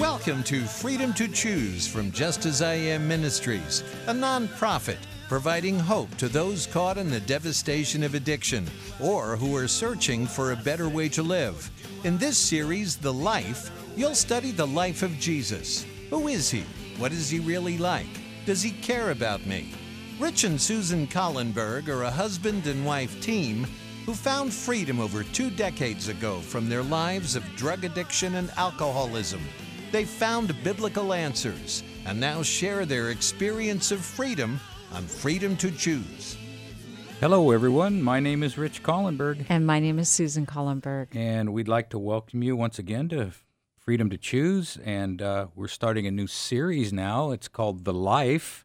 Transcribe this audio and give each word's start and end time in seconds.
Welcome 0.00 0.42
to 0.44 0.64
Freedom 0.64 1.12
to 1.14 1.28
Choose 1.28 1.86
from 1.86 2.10
Just 2.10 2.46
As 2.46 2.62
I 2.62 2.74
Am 2.74 3.06
Ministries, 3.06 3.84
a 4.06 4.12
nonprofit 4.12 4.96
providing 5.28 5.78
hope 5.78 6.14
to 6.16 6.28
those 6.28 6.66
caught 6.66 6.96
in 6.96 7.10
the 7.10 7.20
devastation 7.20 8.02
of 8.02 8.14
addiction 8.14 8.66
or 9.00 9.36
who 9.36 9.54
are 9.54 9.68
searching 9.68 10.26
for 10.26 10.52
a 10.52 10.56
better 10.56 10.88
way 10.88 11.08
to 11.10 11.22
live. 11.22 11.70
In 12.04 12.16
this 12.18 12.38
series, 12.38 12.96
The 12.96 13.12
Life, 13.12 13.70
you'll 13.96 14.14
study 14.14 14.50
the 14.50 14.66
life 14.66 15.02
of 15.02 15.18
Jesus. 15.18 15.84
Who 16.10 16.28
is 16.28 16.50
he? 16.50 16.64
What 16.98 17.12
is 17.12 17.28
he 17.30 17.40
really 17.40 17.78
like? 17.78 18.06
Does 18.46 18.62
he 18.62 18.70
care 18.70 19.10
about 19.10 19.46
me? 19.46 19.70
Rich 20.20 20.44
and 20.44 20.60
Susan 20.60 21.06
Collenberg 21.06 21.88
are 21.88 22.04
a 22.04 22.10
husband 22.10 22.66
and 22.66 22.84
wife 22.86 23.20
team 23.20 23.66
who 24.06 24.14
found 24.14 24.52
freedom 24.52 25.00
over 25.00 25.24
two 25.24 25.50
decades 25.50 26.08
ago 26.08 26.40
from 26.40 26.68
their 26.68 26.82
lives 26.82 27.36
of 27.36 27.44
drug 27.56 27.84
addiction 27.84 28.34
and 28.36 28.50
alcoholism. 28.56 29.40
They 29.90 30.04
found 30.04 30.54
biblical 30.62 31.12
answers 31.12 31.82
and 32.04 32.20
now 32.20 32.42
share 32.42 32.84
their 32.84 33.10
experience 33.10 33.90
of 33.90 34.00
freedom 34.00 34.60
on 34.92 35.02
Freedom 35.04 35.56
to 35.56 35.70
Choose. 35.70 36.36
Hello, 37.20 37.50
everyone. 37.50 38.02
My 38.02 38.20
name 38.20 38.42
is 38.42 38.58
Rich 38.58 38.82
Collenberg, 38.82 39.46
And 39.48 39.66
my 39.66 39.80
name 39.80 39.98
is 39.98 40.08
Susan 40.08 40.46
Collenberg. 40.46 41.08
and 41.16 41.52
we'd 41.52 41.68
like 41.68 41.90
to 41.90 41.98
welcome 41.98 42.42
you 42.42 42.54
once 42.54 42.78
again 42.78 43.08
to 43.08 43.30
Freedom 43.84 44.08
to 44.08 44.16
Choose. 44.16 44.78
And 44.82 45.20
uh, 45.20 45.48
we're 45.54 45.68
starting 45.68 46.06
a 46.06 46.10
new 46.10 46.26
series 46.26 46.90
now. 46.90 47.32
It's 47.32 47.48
called 47.48 47.84
The 47.84 47.92
Life. 47.92 48.64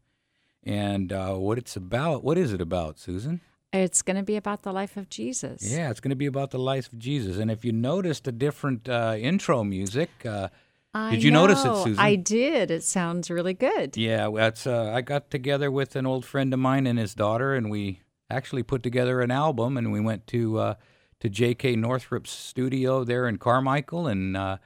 And 0.63 1.11
uh, 1.11 1.33
what 1.33 1.57
it's 1.57 1.75
about, 1.75 2.23
what 2.23 2.37
is 2.37 2.53
it 2.53 2.61
about, 2.61 2.99
Susan? 2.99 3.41
It's 3.73 4.01
going 4.01 4.15
to 4.15 4.23
be 4.23 4.37
about 4.37 4.63
the 4.63 4.71
life 4.71 4.95
of 4.95 5.09
Jesus. 5.09 5.61
Yeah, 5.61 5.89
it's 5.89 5.99
going 5.99 6.09
to 6.11 6.15
be 6.15 6.25
about 6.25 6.51
the 6.51 6.57
life 6.59 6.91
of 6.93 6.99
Jesus. 6.99 7.37
And 7.37 7.51
if 7.51 7.65
you 7.65 7.73
noticed 7.73 8.27
a 8.27 8.31
different 8.31 8.87
uh, 8.87 9.15
intro 9.19 9.63
music, 9.65 10.09
uh, 10.25 10.47
I 10.93 11.11
Did 11.11 11.23
you 11.23 11.31
notice 11.31 11.65
it. 11.65 11.75
Susan? 11.83 11.99
I 11.99 12.15
did. 12.15 12.71
It 12.71 12.83
sounds 12.83 13.29
really 13.29 13.53
good. 13.53 13.95
yeah, 13.97 14.29
that's 14.33 14.65
uh, 14.65 14.91
I 14.91 15.01
got 15.01 15.29
together 15.29 15.69
with 15.69 15.95
an 15.95 16.05
old 16.07 16.25
friend 16.25 16.51
of 16.53 16.59
mine 16.59 16.87
and 16.87 16.97
his 16.97 17.13
daughter, 17.13 17.53
and 17.53 17.69
we 17.69 18.01
actually 18.29 18.63
put 18.63 18.81
together 18.81 19.21
an 19.21 19.29
album. 19.29 19.77
And 19.77 19.91
we 19.91 19.99
went 19.99 20.25
to 20.27 20.57
uh, 20.57 20.73
to 21.19 21.29
J.K. 21.29 21.75
Northrup's 21.75 22.31
studio 22.31 23.03
there 23.03 23.27
in 23.27 23.37
Carmichael 23.37 24.07
and 24.07 24.35
uh, 24.35 24.57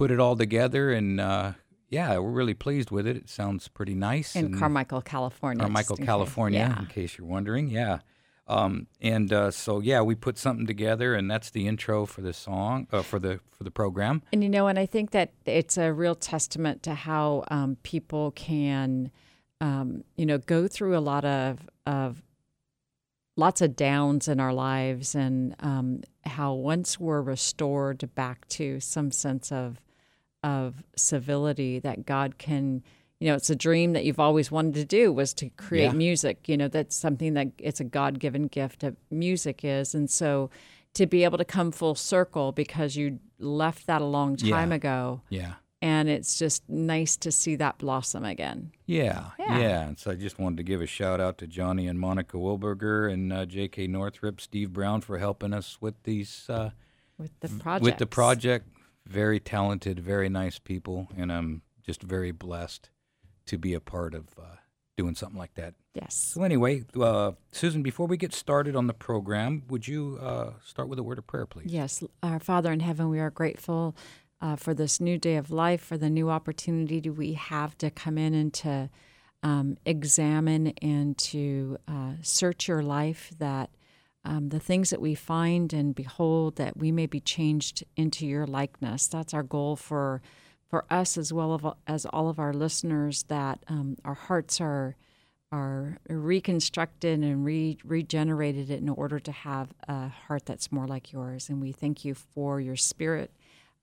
put 0.00 0.10
it 0.10 0.18
all 0.18 0.34
together. 0.34 0.90
And 0.92 1.20
uh, 1.20 1.52
yeah, 1.90 2.16
we're 2.18 2.30
really 2.30 2.54
pleased 2.54 2.90
with 2.90 3.06
it. 3.06 3.16
It 3.18 3.28
sounds 3.28 3.68
pretty 3.68 3.94
nice. 3.94 4.34
In 4.34 4.46
and 4.46 4.58
Carmichael, 4.58 5.02
California. 5.02 5.62
Carmichael, 5.62 5.96
in 5.96 6.02
case. 6.02 6.06
California, 6.06 6.58
Yeah. 6.58 6.78
in 6.80 6.86
case 6.86 7.18
you're 7.18 7.26
wondering. 7.26 7.68
Yeah. 7.68 7.98
Um, 8.48 8.86
and 9.02 9.30
uh, 9.30 9.50
so 9.50 9.80
yeah, 9.80 10.00
we 10.00 10.14
put 10.14 10.38
something 10.38 10.66
together, 10.66 11.14
and 11.14 11.30
that's 11.30 11.50
the 11.50 11.68
intro 11.68 12.06
for 12.06 12.22
the 12.22 12.32
song 12.32 12.88
uh, 12.90 13.02
for 13.02 13.18
the 13.20 13.40
for 13.50 13.62
the 13.62 13.70
program. 13.70 14.22
And 14.32 14.42
you 14.42 14.48
know, 14.48 14.66
and 14.66 14.78
I 14.78 14.86
think 14.86 15.10
that 15.10 15.34
it's 15.44 15.76
a 15.76 15.92
real 15.92 16.14
testament 16.16 16.82
to 16.84 16.94
how 16.94 17.44
um, 17.48 17.76
people 17.82 18.32
can, 18.32 19.12
um, 19.60 20.02
you 20.16 20.26
know, 20.26 20.38
go 20.38 20.66
through 20.66 20.96
a 20.96 21.04
lot 21.12 21.24
of 21.24 21.68
of 21.86 22.22
lots 23.36 23.60
of 23.60 23.76
downs 23.76 24.26
in 24.26 24.40
our 24.40 24.52
lives, 24.52 25.14
and 25.14 25.54
um, 25.60 26.00
how 26.24 26.52
once 26.54 26.98
we're 26.98 27.22
restored 27.22 28.12
back 28.16 28.48
to 28.48 28.80
some 28.80 29.12
sense 29.12 29.52
of 29.52 29.80
of 30.42 30.82
civility, 30.96 31.78
that 31.80 32.06
God 32.06 32.38
can. 32.38 32.82
You 33.22 33.28
know, 33.28 33.34
it's 33.34 33.50
a 33.50 33.54
dream 33.56 33.92
that 33.92 34.06
you've 34.06 34.18
always 34.18 34.50
wanted 34.50 34.72
to 34.76 34.84
do 34.86 35.12
was 35.12 35.34
to 35.34 35.50
create 35.50 35.84
Yeah. 35.84 35.92
music. 35.92 36.48
You 36.48 36.56
know, 36.56 36.68
that's 36.68 36.96
something 36.96 37.34
that 37.34 37.48
it's 37.58 37.78
a 37.78 37.84
God 37.84 38.18
given 38.18 38.46
gift 38.46 38.80
that 38.80 38.94
music 39.10 39.62
is. 39.62 39.94
And 39.94 40.08
so 40.08 40.48
to 40.94 41.04
be 41.06 41.22
able 41.24 41.36
to 41.36 41.44
come 41.44 41.70
full 41.70 41.94
circle 41.94 42.50
because 42.50 42.96
you 42.96 43.18
left 43.38 43.86
that 43.88 44.00
a 44.00 44.06
long 44.06 44.36
time 44.36 44.70
Yeah. 44.70 44.74
ago. 44.76 45.20
Yeah. 45.28 45.52
And 45.82 46.08
it's 46.08 46.38
just 46.38 46.66
nice 46.68 47.14
to 47.18 47.30
see 47.30 47.56
that 47.56 47.76
blossom 47.76 48.24
again. 48.24 48.72
Yeah, 48.86 49.32
Yeah. 49.38 49.58
yeah. 49.58 49.88
And 49.88 49.98
so 49.98 50.12
I 50.12 50.14
just 50.14 50.38
wanted 50.38 50.56
to 50.56 50.62
give 50.62 50.80
a 50.80 50.86
shout 50.86 51.20
out 51.20 51.36
to 51.38 51.46
Johnny 51.46 51.86
and 51.88 52.00
Monica 52.00 52.38
Wilberger 52.38 53.12
and 53.12 53.30
uh, 53.34 53.44
J.K. 53.44 53.86
Northrup, 53.86 54.40
Steve 54.40 54.72
Brown 54.72 55.02
for 55.02 55.18
helping 55.18 55.52
us 55.52 55.76
with 55.80 56.02
these 56.04 56.46
uh, 56.48 56.70
With 57.18 57.38
the 57.40 57.48
project. 57.50 57.84
with 57.84 57.98
the 57.98 58.06
project. 58.06 58.66
Very 59.06 59.40
talented, 59.40 60.00
very 60.00 60.28
nice 60.28 60.58
people, 60.58 61.08
and 61.16 61.32
I'm 61.32 61.62
just 61.84 62.02
very 62.02 62.30
blessed 62.30 62.90
to 63.46 63.58
be 63.58 63.74
a 63.74 63.80
part 63.80 64.14
of 64.14 64.28
uh, 64.38 64.56
doing 64.96 65.14
something 65.14 65.38
like 65.38 65.54
that. 65.54 65.74
Yes. 65.94 66.14
So 66.14 66.44
anyway, 66.44 66.84
uh, 67.00 67.32
Susan, 67.52 67.82
before 67.82 68.06
we 68.06 68.16
get 68.16 68.32
started 68.32 68.76
on 68.76 68.86
the 68.86 68.94
program, 68.94 69.64
would 69.68 69.88
you 69.88 70.18
uh, 70.22 70.52
start 70.64 70.88
with 70.88 70.98
a 70.98 71.02
word 71.02 71.18
of 71.18 71.26
prayer, 71.26 71.46
please? 71.46 71.72
Yes. 71.72 72.04
Our 72.22 72.38
Father 72.38 72.70
in 72.70 72.80
heaven, 72.80 73.08
we 73.08 73.18
are 73.18 73.30
grateful 73.30 73.96
uh, 74.40 74.56
for 74.56 74.74
this 74.74 75.00
new 75.00 75.18
day 75.18 75.36
of 75.36 75.50
life, 75.50 75.80
for 75.80 75.96
the 75.96 76.10
new 76.10 76.30
opportunity 76.30 77.08
we 77.10 77.32
have 77.32 77.76
to 77.78 77.90
come 77.90 78.18
in 78.18 78.34
and 78.34 78.54
to 78.54 78.90
um, 79.42 79.78
examine 79.84 80.68
and 80.82 81.16
to 81.18 81.78
uh, 81.88 82.12
search 82.22 82.68
your 82.68 82.82
life, 82.82 83.32
that 83.38 83.70
um, 84.24 84.50
the 84.50 84.60
things 84.60 84.90
that 84.90 85.00
we 85.00 85.14
find 85.14 85.72
and 85.72 85.94
behold, 85.94 86.56
that 86.56 86.76
we 86.76 86.92
may 86.92 87.06
be 87.06 87.20
changed 87.20 87.84
into 87.96 88.26
your 88.26 88.46
likeness. 88.46 89.06
That's 89.08 89.34
our 89.34 89.42
goal 89.42 89.76
for 89.76 90.22
for 90.68 90.84
us 90.88 91.18
as 91.18 91.32
well 91.32 91.76
as 91.86 92.06
all 92.06 92.28
of 92.28 92.38
our 92.38 92.52
listeners. 92.52 93.24
That 93.24 93.64
um, 93.68 93.96
our 94.04 94.14
hearts 94.14 94.60
are 94.60 94.96
are 95.52 95.98
reconstructed 96.08 97.20
and 97.20 97.44
re- 97.44 97.78
regenerated 97.84 98.70
in 98.70 98.88
order 98.88 99.18
to 99.18 99.32
have 99.32 99.68
a 99.88 100.08
heart 100.08 100.46
that's 100.46 100.70
more 100.70 100.86
like 100.86 101.12
yours. 101.12 101.48
And 101.48 101.60
we 101.60 101.72
thank 101.72 102.04
you 102.04 102.14
for 102.14 102.60
your 102.60 102.76
spirit. 102.76 103.32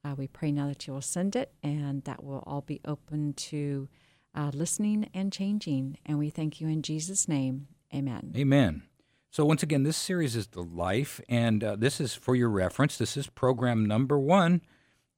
Uh, 0.03 0.15
we 0.15 0.27
pray 0.27 0.51
now 0.51 0.67
that 0.67 0.87
you 0.87 0.93
will 0.93 1.01
send 1.01 1.35
it 1.35 1.51
and 1.61 2.03
that 2.05 2.23
will 2.23 2.43
all 2.47 2.61
be 2.61 2.79
open 2.85 3.33
to 3.33 3.89
uh, 4.33 4.51
listening 4.53 5.09
and 5.13 5.33
changing. 5.33 5.97
And 6.05 6.17
we 6.17 6.29
thank 6.29 6.61
you 6.61 6.67
in 6.67 6.83
Jesus' 6.83 7.27
name. 7.27 7.67
Amen. 7.93 8.33
Amen. 8.37 8.83
So, 9.29 9.45
once 9.45 9.61
again, 9.61 9.83
this 9.83 9.97
series 9.97 10.35
is 10.35 10.47
The 10.47 10.63
Life, 10.63 11.19
and 11.27 11.63
uh, 11.63 11.75
this 11.75 11.99
is 11.99 12.15
for 12.15 12.35
your 12.35 12.49
reference. 12.49 12.97
This 12.97 13.17
is 13.17 13.27
program 13.27 13.85
number 13.85 14.17
one, 14.17 14.61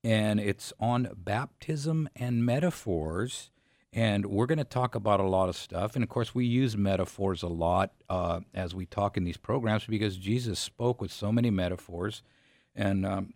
and 0.04 0.40
it's 0.40 0.74
on 0.80 1.10
baptism 1.16 2.10
and 2.16 2.44
metaphors. 2.44 3.52
And 3.94 4.26
we're 4.26 4.46
going 4.46 4.60
to 4.60 4.64
talk 4.64 4.94
about 4.94 5.20
a 5.20 5.28
lot 5.28 5.50
of 5.50 5.56
stuff. 5.56 5.96
And 5.96 6.04
of 6.04 6.10
course, 6.10 6.36
we 6.36 6.46
use 6.46 6.76
metaphors 6.76 7.42
a 7.42 7.48
lot 7.48 7.92
uh, 8.08 8.42
as 8.54 8.76
we 8.76 8.86
talk 8.86 9.16
in 9.16 9.24
these 9.24 9.38
programs 9.38 9.86
because 9.86 10.18
Jesus 10.18 10.60
spoke 10.60 11.02
with 11.02 11.12
so 11.12 11.32
many 11.32 11.50
metaphors. 11.50 12.22
And 12.76 13.06
um, 13.06 13.34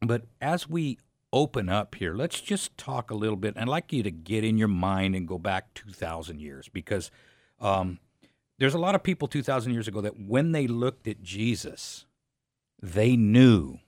but 0.00 0.24
as 0.40 0.68
we 0.68 0.98
open 1.32 1.68
up 1.68 1.94
here, 1.94 2.14
let's 2.14 2.40
just 2.40 2.76
talk 2.76 3.10
a 3.10 3.14
little 3.14 3.36
bit. 3.36 3.56
I'd 3.56 3.68
like 3.68 3.92
you 3.92 4.02
to 4.02 4.10
get 4.10 4.44
in 4.44 4.58
your 4.58 4.68
mind 4.68 5.14
and 5.14 5.26
go 5.26 5.38
back 5.38 5.72
2,000 5.74 6.40
years 6.40 6.68
because 6.68 7.10
um, 7.58 7.98
there's 8.58 8.74
a 8.74 8.78
lot 8.78 8.94
of 8.94 9.02
people 9.02 9.28
2,000 9.28 9.72
years 9.72 9.88
ago 9.88 10.00
that 10.00 10.18
when 10.18 10.52
they 10.52 10.66
looked 10.66 11.06
at 11.06 11.22
Jesus, 11.22 12.06
they 12.82 13.16
knew 13.16 13.78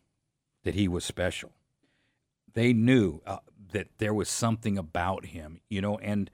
that 0.65 0.75
he 0.75 0.89
was 0.89 1.05
special. 1.05 1.53
They 2.53 2.73
knew 2.73 3.21
uh, 3.27 3.39
that 3.73 3.89
there 3.99 4.13
was 4.13 4.29
something 4.29 4.77
about 4.77 5.27
him, 5.27 5.61
you 5.69 5.81
know, 5.81 5.99
and 5.99 6.31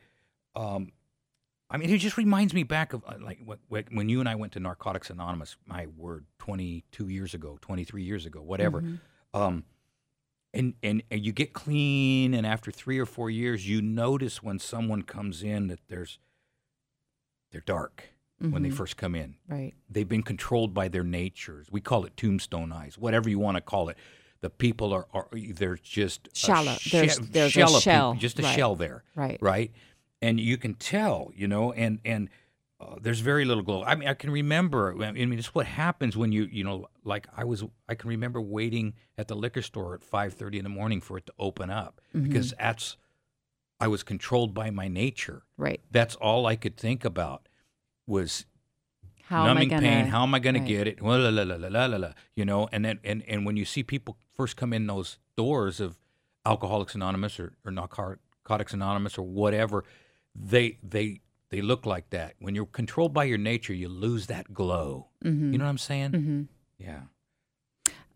um, 0.56 0.93
I 1.71 1.77
mean, 1.77 1.91
it 1.91 1.99
just 1.99 2.17
reminds 2.17 2.55
me 2.55 2.62
back 2.62 2.93
of 2.93 3.03
uh, 3.06 3.15
like 3.21 3.41
wh- 3.47 3.59
wh- 3.69 3.93
when 3.93 4.09
you 4.09 4.21
and 4.21 4.28
I 4.28 4.37
went 4.37 4.53
to 4.53 4.61
Narcotics 4.61 5.11
Anonymous. 5.11 5.56
My 5.67 5.87
word, 5.97 6.27
22 6.39 7.09
years 7.09 7.34
ago, 7.34 7.59
23 7.61 8.03
years 8.03 8.27
ago, 8.27 8.41
whatever. 8.41 8.78
Um, 9.33 9.65
and, 10.53 10.75
and 10.84 11.03
and 11.11 11.27
you 11.27 11.33
get 11.33 11.53
clean, 11.53 12.33
and 12.33 12.47
after 12.47 12.71
three 12.71 13.00
or 13.00 13.06
four 13.06 13.28
years, 13.28 13.69
you 13.69 13.83
notice 13.83 14.41
when 14.41 14.61
someone 14.61 15.03
comes 15.03 15.43
in 15.43 15.67
that 15.67 15.81
there's 15.89 16.21
they're 17.50 17.61
dark 17.61 18.13
when 18.41 18.63
they 18.63 18.71
first 18.71 18.97
come 18.97 19.15
in. 19.15 19.37
Right. 19.49 19.73
They've 19.89 20.09
been 20.09 20.23
controlled 20.23 20.75
by 20.75 20.89
their 20.89 21.05
natures. 21.05 21.69
We 21.71 21.81
call 21.81 22.05
it 22.05 22.17
tombstone 22.17 22.73
eyes, 22.73 22.99
whatever 22.99 23.29
you 23.31 23.39
want 23.39 23.57
to 23.57 23.61
call 23.61 23.89
it. 23.89 23.97
The 24.41 24.51
people 24.51 24.93
are, 24.93 25.07
are 25.15 25.27
they're 25.33 25.77
just 25.77 26.29
Shallow. 26.35 26.77
There's- 26.91 27.19
there's 27.19 27.57
a 27.57 27.81
shell 27.81 28.11
people, 28.13 28.21
just 28.21 28.39
a 28.39 28.43
Right. 28.43 28.55
shell 28.55 28.77
there, 28.77 29.03
Right. 29.15 29.39
right? 29.41 29.73
And 30.21 30.39
you 30.39 30.59
can 30.59 30.75
tell, 30.75 31.31
you 31.35 31.49
know, 31.49 31.73
and 31.73 31.99
and 32.05 32.29
uh, 32.81 32.97
there's 33.01 33.21
very 33.21 33.45
little 33.47 33.63
glow. 33.63 33.83
I 33.85 33.95
mean, 33.95 34.09
I 34.09 34.15
can 34.15 34.31
remember. 34.31 34.91
I 35.03 35.13
mean, 35.13 35.33
it's 35.39 35.55
what 35.55 35.65
happens 35.67 36.17
when 36.17 36.33
you, 36.33 36.45
you 36.51 36.65
know, 36.65 36.89
like 37.05 37.27
I 37.35 37.45
was. 37.45 37.65
I 37.89 37.95
can 37.95 38.11
remember 38.11 38.41
waiting 38.43 38.95
at 39.17 39.29
the 39.29 39.37
liquor 39.37 39.63
store 39.63 39.95
at 39.95 40.03
five 40.05 40.35
thirty 40.35 40.59
in 40.59 40.65
the 40.65 40.69
morning 40.71 41.01
for 41.01 41.17
it 41.17 41.25
to 41.27 41.33
open 41.39 41.71
up 41.71 42.01
Mm-hmm. 42.15 42.25
because 42.27 42.53
that's 42.59 42.97
I 43.81 43.89
was 43.89 44.03
controlled 44.03 44.53
by 44.53 44.69
my 44.71 44.89
nature. 44.89 45.45
Right. 45.57 45.81
That's 45.91 46.17
all 46.17 46.45
I 46.47 46.57
could 46.57 46.77
think 46.77 47.05
about 47.05 47.49
was 48.06 48.45
How 49.25 49.47
numbing 49.47 49.73
am 49.73 49.77
I 49.79 49.81
gonna, 49.81 49.89
pain. 49.89 50.06
How 50.06 50.23
am 50.23 50.35
I 50.35 50.39
going 50.39 50.55
right. 50.56 50.67
to 50.67 50.73
get 50.73 50.87
it? 50.87 51.03
La, 51.03 51.17
la, 51.17 51.29
la, 51.31 51.43
la, 51.43 51.69
la, 51.69 51.87
la, 51.87 51.97
la, 51.97 52.12
you 52.35 52.45
know, 52.45 52.69
and 52.73 52.85
then 52.85 53.01
and 53.05 53.23
and 53.29 53.45
when 53.47 53.56
you 53.56 53.65
see 53.65 53.83
people 53.83 54.17
first 54.35 54.56
come 54.56 54.73
in 54.73 54.87
those 54.87 55.19
doors 55.37 55.81
of 55.81 55.99
Alcoholics 56.47 56.95
Anonymous 56.95 57.41
or, 57.41 57.53
or 57.65 57.71
Narcotics 57.73 58.73
Anonymous 58.73 59.17
or 59.19 59.23
whatever, 59.23 59.85
they 60.35 60.79
they 60.83 61.21
they 61.51 61.62
look 61.62 61.87
like 61.87 62.11
that. 62.11 62.35
When 62.39 62.55
you're 62.55 62.67
controlled 62.67 63.15
by 63.15 63.25
your 63.25 63.39
nature, 63.39 63.73
you 63.73 63.89
lose 63.89 64.27
that 64.27 64.53
glow. 64.53 65.09
Mm-hmm. 65.25 65.53
You 65.53 65.59
know 65.59 65.65
what 65.65 65.71
I'm 65.71 65.79
saying? 65.79 66.11
hmm 66.12 66.43
Yeah. 66.79 67.00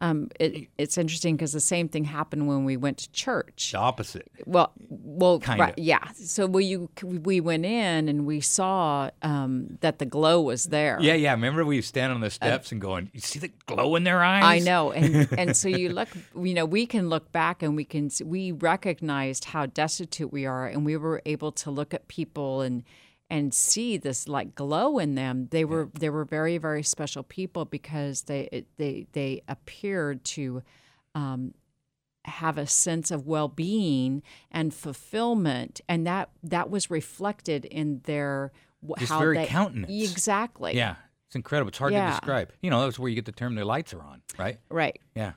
Um, 0.01 0.31
it, 0.39 0.69
it's 0.79 0.97
interesting 0.97 1.37
because 1.37 1.53
the 1.53 1.61
same 1.61 1.89
thing 1.89 2.05
happened 2.05 2.47
when 2.47 2.65
we 2.65 2.77
went 2.77 2.99
to 2.99 3.11
church. 3.11 3.71
The 3.73 3.79
opposite. 3.79 4.31
Well, 4.47 4.73
well, 4.89 5.41
Kinda. 5.41 5.65
right, 5.65 5.75
yeah. 5.77 6.13
So 6.13 6.47
we 6.47 6.67
you 6.67 6.89
we 7.03 7.41
went 7.41 7.65
in 7.65 8.09
and 8.09 8.25
we 8.25 8.41
saw 8.41 9.11
um, 9.23 9.79
that 9.81 9.99
the 9.99 10.07
glow 10.07 10.41
was 10.41 10.65
there. 10.65 10.99
Yeah, 11.01 11.15
yeah. 11.15 11.33
Remember 11.33 11.65
we 11.65 11.83
stand 11.83 12.13
on 12.13 12.21
the 12.21 12.31
steps 12.31 12.71
and 12.71 12.81
going, 12.81 13.11
you 13.13 13.21
see 13.21 13.41
the 13.41 13.51
glow 13.67 13.97
in 13.97 14.05
their 14.05 14.23
eyes? 14.23 14.45
I 14.45 14.59
know, 14.61 14.93
and 14.93 15.29
and 15.39 15.57
so 15.57 15.69
you 15.69 15.89
look, 15.89 16.09
you 16.37 16.55
know, 16.55 16.65
we 16.65 16.87
can 16.87 17.09
look 17.09 17.33
back 17.33 17.63
and 17.63 17.75
we 17.75 17.85
can 17.85 18.11
we 18.25 18.53
recognized 18.53 19.47
how 19.47 19.67
destitute 19.67 20.33
we 20.33 20.47
are, 20.47 20.69
and 20.69 20.87
we 20.87 20.97
were 20.97 21.23
able 21.27 21.51
to 21.53 21.73
look 21.73 21.93
at 21.93 22.07
people 22.07 22.61
and 22.61 22.85
and 23.31 23.53
see 23.53 23.97
this 23.97 24.27
like 24.29 24.55
glow 24.55 24.99
in 24.99 25.15
them. 25.15 25.49
They 25.51 25.65
were 25.65 25.91
they 25.99 26.11
were 26.11 26.25
very 26.25 26.59
very 26.59 26.83
special 26.83 27.23
people 27.23 27.65
because 27.65 28.23
they 28.23 28.65
they 28.77 29.07
they 29.13 29.43
appeared 29.49 30.25
to. 30.37 30.63
Um, 31.15 31.55
have 32.25 32.59
a 32.59 32.67
sense 32.67 33.11
of 33.11 33.27
well-being 33.27 34.23
and 34.51 34.75
fulfillment 34.75 35.81
and 35.89 36.07
that 36.07 36.29
that 36.43 36.69
was 36.69 36.91
reflected 36.91 37.65
in 37.65 38.01
their 38.05 38.53
Just 38.99 39.11
how 39.11 39.19
very 39.21 39.39
they 39.39 39.47
countenance. 39.47 39.91
exactly 40.11 40.75
Yeah. 40.77 40.97
It's 41.29 41.37
incredible. 41.37 41.69
It's 41.69 41.79
hard 41.79 41.95
Yeah. 41.95 42.07
to 42.07 42.11
describe. 42.11 42.53
You 42.61 42.69
know, 42.69 42.83
that's 42.85 42.99
where 42.99 43.09
you 43.09 43.15
get 43.15 43.25
the 43.25 43.33
term 43.33 43.55
"their 43.55 43.65
lights 43.65 43.95
are 43.95 44.03
on, 44.03 44.21
right? 44.39 44.59
right 44.69 45.01
Yeah. 45.15 45.33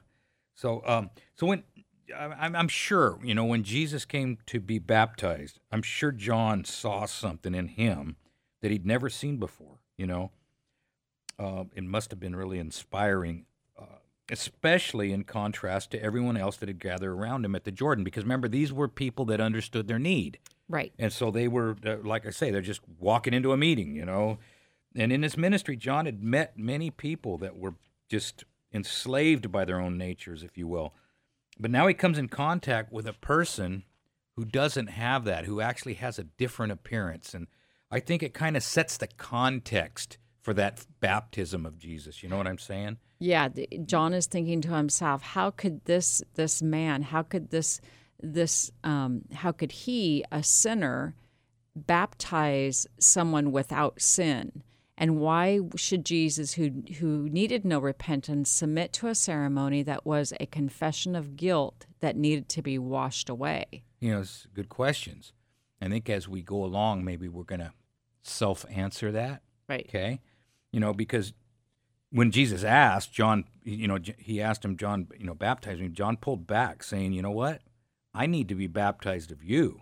So, 0.54 0.82
um, 0.86 1.12
so 1.36 1.48
when 1.48 1.64
I'm, 2.14 2.56
I'm 2.56 2.68
sure, 2.68 3.20
you 3.24 3.34
know, 3.34 3.46
when 3.46 3.64
Jesus 3.64 4.06
came 4.06 4.38
to 4.48 4.60
be 4.60 4.80
baptized, 4.80 5.60
I'm 5.72 5.82
sure 5.82 6.12
John 6.12 6.64
saw 6.64 7.06
something 7.06 7.54
in 7.56 7.68
him 7.68 8.16
that 8.62 8.72
he'd 8.72 8.86
never 8.86 9.10
seen 9.10 9.38
before. 9.38 9.80
You 9.98 10.08
know, 10.08 10.32
uh, 11.38 11.66
it 11.76 11.84
must 11.84 12.12
have 12.12 12.20
been 12.20 12.36
really 12.36 12.60
inspiring, 12.60 13.46
uh, 13.80 14.00
especially 14.30 15.12
in 15.12 15.24
contrast 15.24 15.92
to 15.92 16.02
everyone 16.02 16.38
else 16.38 16.58
that 16.58 16.70
had 16.70 16.80
gathered 16.80 17.12
around 17.12 17.46
him 17.46 17.56
at 17.56 17.64
the 17.64 17.72
Jordan. 17.72 18.04
Because 18.04 18.24
remember, 18.24 18.48
these 18.48 18.74
were 18.74 18.88
people 18.88 19.26
that 19.26 19.40
understood 19.40 19.88
their 19.88 20.00
need. 20.00 20.40
right 20.70 20.94
And 20.98 21.14
so 21.14 21.32
they 21.32 21.48
were, 21.48 21.76
uh, 21.86 21.98
like 22.04 22.26
I 22.26 22.32
say, 22.32 22.52
they're 22.52 22.62
just 22.62 22.82
walking 23.00 23.34
into 23.34 23.52
a 23.52 23.58
meeting, 23.58 23.96
you 23.96 24.06
know. 24.06 24.40
And 24.96 25.12
in 25.12 25.24
his 25.24 25.38
ministry, 25.38 25.78
John 25.78 26.06
had 26.06 26.24
met 26.24 26.58
many 26.58 26.90
people 26.90 27.38
that 27.40 27.58
were 27.58 27.76
just 28.10 28.44
enslaved 28.74 29.52
by 29.52 29.66
their 29.66 29.80
own 29.80 29.98
natures, 29.98 30.44
if 30.44 30.58
you 30.58 30.68
will. 30.68 30.94
But 31.62 31.70
now 31.70 31.86
he 31.86 31.94
comes 31.94 32.18
in 32.18 32.28
contact 32.28 32.92
with 32.92 33.08
a 33.08 33.14
person 33.14 33.84
who 34.36 34.46
doesn't 34.46 34.88
have 34.88 35.26
that, 35.26 35.46
who 35.46 35.62
actually 35.62 35.94
has 35.94 36.18
a 36.18 36.24
different 36.24 36.72
appearance. 36.72 37.36
And 37.36 37.46
I 37.92 38.00
think 38.00 38.24
it 38.24 38.34
kind 38.34 38.58
of 38.58 38.64
sets 38.64 38.98
the 38.98 39.06
context 39.06 40.18
for 40.42 40.56
that 40.56 40.88
baptism 41.00 41.68
of 41.68 41.78
Jesus. 41.78 42.24
You 42.24 42.30
know 42.30 42.38
what 42.38 42.48
I'm 42.48 42.58
saying? 42.58 42.98
Yeah, 43.20 43.50
John 43.86 44.16
is 44.16 44.26
thinking 44.26 44.62
to 44.62 44.74
himself, 44.74 45.22
how 45.22 45.52
could 45.52 45.86
this 45.86 46.24
this 46.34 46.64
man, 46.64 47.04
how 47.04 47.22
could 47.22 47.52
this 47.52 47.80
this 48.20 48.72
um, 48.84 49.22
how 49.32 49.52
could 49.52 49.72
he, 49.72 50.26
a 50.32 50.42
sinner, 50.42 51.14
baptize 51.76 52.88
someone 53.00 53.52
without 53.52 54.02
sin? 54.02 54.64
And 55.02 55.18
why 55.18 55.62
should 55.76 56.06
Jesus, 56.06 56.54
who 56.54 56.84
who 57.00 57.28
needed 57.28 57.66
no 57.66 57.80
repentance, 57.80 58.52
submit 58.52 58.94
to 58.94 59.08
a 59.08 59.16
ceremony 59.16 59.82
that 59.82 60.06
was 60.06 60.32
a 60.40 60.46
confession 60.46 61.16
of 61.16 61.36
guilt 61.36 61.88
that 62.02 62.16
needed 62.16 62.48
to 62.50 62.62
be 62.62 62.78
washed 62.78 63.28
away? 63.28 63.84
You 64.00 64.12
know, 64.12 64.20
it's 64.22 64.46
good 64.54 64.70
questions. 64.70 65.34
I 65.82 65.90
think 65.90 66.08
as 66.08 66.30
we 66.30 66.44
go 66.44 66.64
along, 66.64 67.04
maybe 67.04 67.28
we're 67.28 67.46
going 67.46 67.62
to 67.62 67.74
self 68.22 68.64
answer 68.70 69.12
that. 69.12 69.42
Right. 69.68 69.88
Okay. 69.90 70.22
You 70.72 70.80
know, 70.80 70.94
because 70.94 71.34
when 72.12 72.30
Jesus 72.30 72.64
asked 72.64 73.12
John, 73.12 73.46
you 73.64 73.88
know, 73.88 73.98
he 74.20 74.40
asked 74.40 74.64
him, 74.64 74.78
John, 74.78 75.08
you 75.18 75.26
know, 75.26 75.34
baptize 75.34 75.80
me. 75.80 75.88
John 75.90 76.16
pulled 76.16 76.46
back, 76.46 76.84
saying, 76.84 77.14
you 77.14 77.24
know 77.24 77.32
what? 77.32 77.64
I 78.14 78.28
need 78.28 78.50
to 78.50 78.56
be 78.56 78.68
baptized 78.68 79.32
of 79.32 79.44
you. 79.44 79.82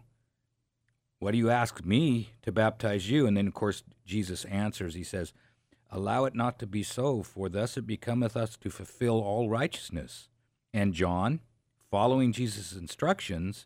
What 1.20 1.32
do 1.32 1.38
you 1.38 1.50
ask 1.50 1.84
me 1.86 2.32
to 2.44 2.52
baptize 2.52 3.10
you? 3.10 3.28
And 3.28 3.36
then, 3.36 3.48
of 3.48 3.54
course, 3.54 3.84
Jesus 4.06 4.46
answers, 4.46 4.96
he 4.96 5.04
says, 5.04 5.34
Allow 5.92 6.26
it 6.26 6.36
not 6.36 6.60
to 6.60 6.68
be 6.68 6.84
so, 6.84 7.24
for 7.24 7.50
thus 7.50 7.76
it 7.76 7.88
becometh 7.88 8.38
us 8.38 8.56
to 8.58 8.70
fulfill 8.70 9.20
all 9.20 9.50
righteousness. 9.50 10.30
And 10.74 10.94
John, 10.94 11.40
following 11.90 12.32
Jesus' 12.32 12.74
instructions, 12.74 13.66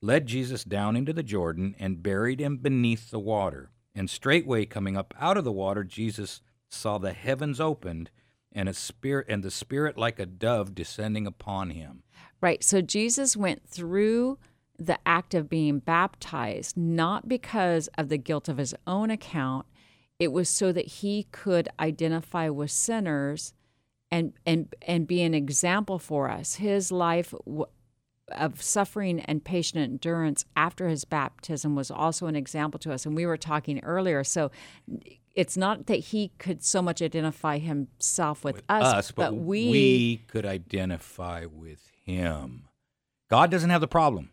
led 0.00 0.26
Jesus 0.26 0.64
down 0.64 0.96
into 0.96 1.12
the 1.12 1.22
Jordan 1.22 1.76
and 1.78 2.02
buried 2.02 2.40
him 2.40 2.56
beneath 2.56 3.10
the 3.10 3.18
water. 3.18 3.70
And 3.94 4.08
straightway 4.08 4.64
coming 4.64 4.96
up 4.96 5.14
out 5.20 5.36
of 5.36 5.44
the 5.44 5.52
water, 5.52 5.84
Jesus 5.84 6.40
saw 6.68 6.98
the 6.98 7.12
heavens 7.12 7.60
opened 7.60 8.10
and 8.52 8.68
a 8.68 8.74
spirit 8.74 9.26
and 9.28 9.42
the 9.42 9.50
spirit 9.50 9.96
like 9.96 10.18
a 10.18 10.26
dove 10.26 10.74
descending 10.74 11.26
upon 11.26 11.70
him. 11.70 12.02
Right. 12.40 12.64
So 12.64 12.80
Jesus 12.80 13.36
went 13.36 13.68
through 13.68 14.38
the 14.80 14.98
act 15.04 15.34
of 15.34 15.50
being 15.50 15.78
baptized 15.78 16.76
not 16.76 17.28
because 17.28 17.88
of 17.98 18.08
the 18.08 18.16
guilt 18.16 18.48
of 18.48 18.56
his 18.56 18.74
own 18.86 19.10
account. 19.10 19.66
It 20.18 20.32
was 20.32 20.48
so 20.48 20.72
that 20.72 20.86
he 20.86 21.26
could 21.30 21.68
identify 21.78 22.48
with 22.48 22.70
sinners 22.70 23.52
and 24.10 24.32
and 24.44 24.74
and 24.82 25.06
be 25.06 25.22
an 25.22 25.34
example 25.34 25.98
for 25.98 26.30
us. 26.30 26.56
His 26.56 26.90
life 26.90 27.34
w- 27.46 27.66
of 28.32 28.62
suffering 28.62 29.20
and 29.20 29.44
patient 29.44 29.82
endurance 29.82 30.44
after 30.56 30.88
his 30.88 31.04
baptism 31.04 31.74
was 31.74 31.90
also 31.90 32.26
an 32.26 32.36
example 32.36 32.78
to 32.78 32.92
us 32.92 33.04
and 33.04 33.16
we 33.16 33.26
were 33.26 33.36
talking 33.36 33.82
earlier 33.82 34.22
so 34.22 34.52
it's 35.34 35.56
not 35.56 35.86
that 35.86 35.96
he 35.96 36.30
could 36.38 36.62
so 36.62 36.82
much 36.82 37.02
identify 37.02 37.58
himself 37.58 38.44
with, 38.44 38.62
us, 38.68 39.10
but, 39.12 39.34
we, 39.34 39.70
we 39.70 40.16
could 40.28 40.44
identify 40.44 41.46
with 41.46 41.90
him. 42.04 42.68
God 43.28 43.50
doesn't 43.50 43.70
have 43.70 43.80
the 43.80 43.88
problem. 43.88 44.30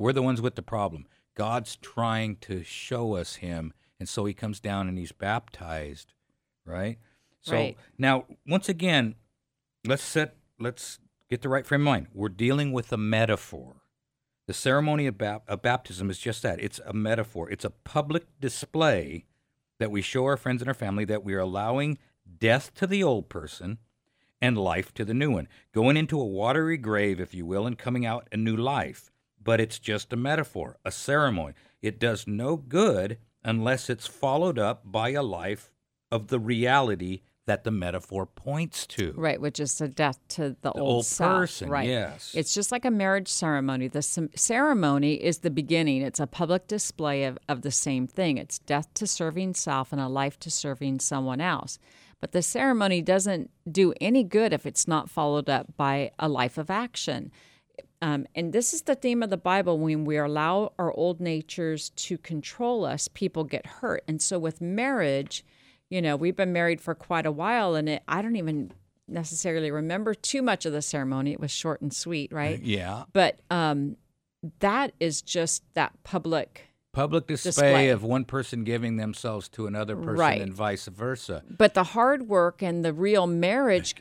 We're 0.00 0.14
the 0.14 0.22
ones 0.22 0.40
with 0.40 0.54
the 0.54 0.62
problem. 0.62 1.06
God's 1.34 1.76
trying 1.76 2.36
to 2.36 2.64
show 2.64 3.16
us 3.16 3.36
him, 3.36 3.74
and 3.98 4.08
so 4.08 4.24
he 4.24 4.32
comes 4.32 4.58
down 4.58 4.88
and 4.88 4.96
he's 4.96 5.12
baptized, 5.12 6.14
right? 6.64 6.98
So 7.42 7.52
Right. 7.52 7.76
now, 7.98 8.24
once 8.46 8.70
again, 8.70 9.14
let's 9.84 10.02
set 10.02 10.36
let's 10.58 11.00
get 11.28 11.42
the 11.42 11.50
right 11.50 11.66
frame 11.66 11.82
of 11.82 11.84
mind. 11.84 12.06
We're 12.14 12.30
dealing 12.30 12.72
with 12.72 12.90
a 12.92 12.96
metaphor. 12.96 13.82
The 14.46 14.54
ceremony 14.54 15.06
of, 15.06 15.18
bap- 15.18 15.46
of 15.46 15.60
baptism 15.60 16.08
is 16.08 16.18
just 16.18 16.42
that. 16.42 16.60
It's 16.60 16.80
a 16.86 16.94
metaphor. 16.94 17.50
It's 17.50 17.66
a 17.66 17.70
public 17.70 18.24
display 18.40 19.26
that 19.78 19.90
we 19.90 20.00
show 20.00 20.24
our 20.24 20.38
friends 20.38 20.62
and 20.62 20.68
our 20.68 20.74
family 20.74 21.04
that 21.04 21.24
we 21.24 21.34
are 21.34 21.40
allowing 21.40 21.98
death 22.38 22.72
to 22.76 22.86
the 22.86 23.02
old 23.02 23.28
person 23.28 23.78
and 24.40 24.56
life 24.56 24.94
to 24.94 25.04
the 25.04 25.14
new 25.14 25.30
one, 25.30 25.46
going 25.72 25.98
into 25.98 26.18
a 26.18 26.24
watery 26.24 26.78
grave, 26.78 27.20
if 27.20 27.34
you 27.34 27.44
will, 27.44 27.66
and 27.66 27.76
coming 27.78 28.06
out 28.06 28.28
a 28.32 28.38
new 28.38 28.56
life. 28.56 29.10
But 29.42 29.60
it's 29.60 29.78
just 29.78 30.12
a 30.12 30.16
metaphor, 30.16 30.76
a 30.84 30.90
ceremony. 30.90 31.54
It 31.82 31.98
does 31.98 32.26
no 32.26 32.56
good 32.56 33.18
unless 33.44 33.88
it's 33.88 34.06
followed 34.06 34.58
up 34.58 34.82
by 34.84 35.10
a 35.10 35.22
life 35.22 35.72
of 36.12 36.28
the 36.28 36.38
reality 36.38 37.22
that 37.46 37.64
the 37.64 37.70
metaphor 37.70 38.26
points 38.26 38.86
to. 38.86 39.12
Right, 39.16 39.40
which 39.40 39.58
is 39.58 39.78
the 39.78 39.88
death 39.88 40.18
to 40.28 40.50
the, 40.60 40.70
The 40.72 40.72
old, 40.72 40.92
old 40.96 41.06
self. 41.06 41.32
person, 41.32 41.70
Right. 41.70 41.88
yes. 41.88 42.32
It's 42.36 42.52
just 42.54 42.70
like 42.70 42.84
a 42.84 42.90
marriage 42.90 43.28
ceremony. 43.28 43.88
The 43.88 44.02
ceremony 44.36 45.14
is 45.14 45.38
the 45.38 45.50
beginning. 45.50 46.02
It's 46.02 46.20
a 46.20 46.26
public 46.26 46.66
display 46.68 47.24
of, 47.24 47.38
of 47.48 47.62
the 47.62 47.70
same 47.70 48.06
thing. 48.06 48.36
It's 48.36 48.58
death 48.58 48.92
to 48.94 49.06
serving 49.06 49.54
self 49.54 49.90
and 49.90 50.00
a 50.00 50.06
life 50.08 50.38
to 50.40 50.50
serving 50.50 51.00
someone 51.00 51.40
else. 51.40 51.78
But 52.20 52.32
the 52.32 52.42
ceremony 52.42 53.00
doesn't 53.00 53.50
do 53.70 53.94
any 54.00 54.22
good 54.22 54.52
if 54.52 54.66
it's 54.66 54.86
not 54.86 55.08
followed 55.08 55.48
up 55.48 55.76
by 55.76 56.10
a 56.18 56.28
life 56.28 56.58
of 56.58 56.70
action. 56.70 57.32
Um, 58.02 58.26
and 58.34 58.52
this 58.52 58.72
is 58.72 58.82
the 58.82 58.94
theme 58.94 59.22
of 59.22 59.30
the 59.30 59.36
Bible. 59.36 59.78
When 59.78 60.04
we 60.04 60.16
allow 60.16 60.72
our 60.78 60.92
old 60.92 61.20
natures 61.20 61.90
to 61.90 62.16
control 62.16 62.84
us, 62.84 63.08
people 63.08 63.44
get 63.44 63.66
hurt. 63.66 64.02
And 64.08 64.22
so 64.22 64.38
with 64.38 64.60
marriage, 64.60 65.44
you 65.90 66.00
know, 66.00 66.16
we've 66.16 66.36
been 66.36 66.52
married 66.52 66.80
for 66.80 66.94
quite 66.94 67.26
a 67.26 67.32
while, 67.32 67.74
and 67.74 67.88
it, 67.88 68.02
I 68.08 68.22
don't 68.22 68.36
even 68.36 68.72
necessarily 69.06 69.70
remember 69.70 70.14
too 70.14 70.40
much 70.40 70.64
of 70.64 70.72
the 70.72 70.82
ceremony. 70.82 71.32
It 71.32 71.40
was 71.40 71.50
short 71.50 71.82
and 71.82 71.92
sweet, 71.92 72.32
right? 72.32 72.62
Yeah. 72.62 73.04
But 73.12 73.40
um, 73.50 73.96
that 74.60 74.94
is 75.00 75.20
just 75.20 75.62
that 75.74 75.92
public. 76.04 76.69
Public 76.92 77.28
display, 77.28 77.50
Display. 77.50 77.88
of 77.90 78.02
one 78.02 78.24
person 78.24 78.64
giving 78.64 78.96
themselves 78.96 79.48
to 79.50 79.68
another 79.68 79.94
person 79.94 80.16
Right. 80.18 80.40
and 80.42 80.52
vice 80.52 80.86
versa. 80.88 81.44
But 81.48 81.74
the 81.74 81.84
hard 81.84 82.28
work 82.28 82.62
and 82.64 82.84
the 82.84 82.92
real 82.92 83.28
marriage 83.28 83.94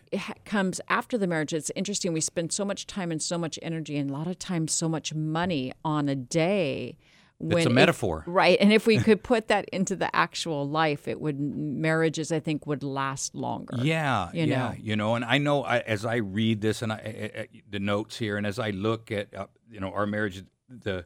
comes 0.43 0.81
after 0.89 1.15
the 1.15 1.27
marriage. 1.27 1.53
It's 1.53 1.69
interesting. 1.75 2.13
We 2.13 2.22
spend 2.22 2.51
so 2.51 2.65
much 2.65 2.88
time 2.88 3.12
and 3.12 3.22
so 3.22 3.38
much 3.38 3.60
energy, 3.62 3.96
and 3.98 4.10
a 4.10 4.13
lot 4.13 4.25
of 4.25 4.39
times 4.39 4.74
so 4.74 4.89
much 4.89 5.13
money 5.13 5.72
on 5.86 6.10
a 6.10 6.15
day. 6.15 6.98
When 7.38 7.60
It's 7.60 7.67
a 7.67 7.69
if- 7.69 7.75
metaphor. 7.75 8.24
right? 8.25 8.58
And 8.60 8.74
if 8.74 8.88
we 8.88 8.98
could 9.08 9.22
put 9.24 9.48
that 9.50 9.65
into 9.69 9.96
the 9.96 10.13
actual 10.13 10.67
life, 10.67 11.08
it 11.08 11.22
would 11.22 11.39
marriages. 11.39 12.31
I 12.31 12.39
think 12.39 12.65
would 12.65 12.81
last 12.84 13.36
longer. 13.36 13.77
Yeah, 13.84 14.29
you 14.34 14.46
yeah, 14.46 14.69
know. 14.69 14.75
you 14.81 14.96
know, 14.96 15.13
and 15.15 15.24
I 15.24 15.38
know 15.38 15.63
I, 15.63 15.77
as 15.81 16.05
I 16.05 16.15
read 16.15 16.60
this 16.62 16.81
and 16.81 16.91
I, 16.91 16.96
I, 16.96 17.39
I- 17.41 17.48
the 17.69 17.79
notes 17.79 18.17
here, 18.17 18.36
and 18.36 18.48
as 18.48 18.58
I 18.58 18.72
look 18.72 19.12
at 19.12 19.31
uh, 19.36 19.46
you 19.69 19.79
know 19.79 19.91
our 19.93 20.08
marriage, 20.08 20.43
the 20.67 21.05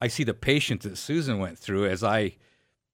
I 0.00 0.08
see 0.08 0.24
the 0.24 0.34
patience 0.34 0.84
that 0.84 0.96
Susan 0.96 1.38
went 1.38 1.58
through 1.58 1.86
as 1.86 2.02
I, 2.02 2.36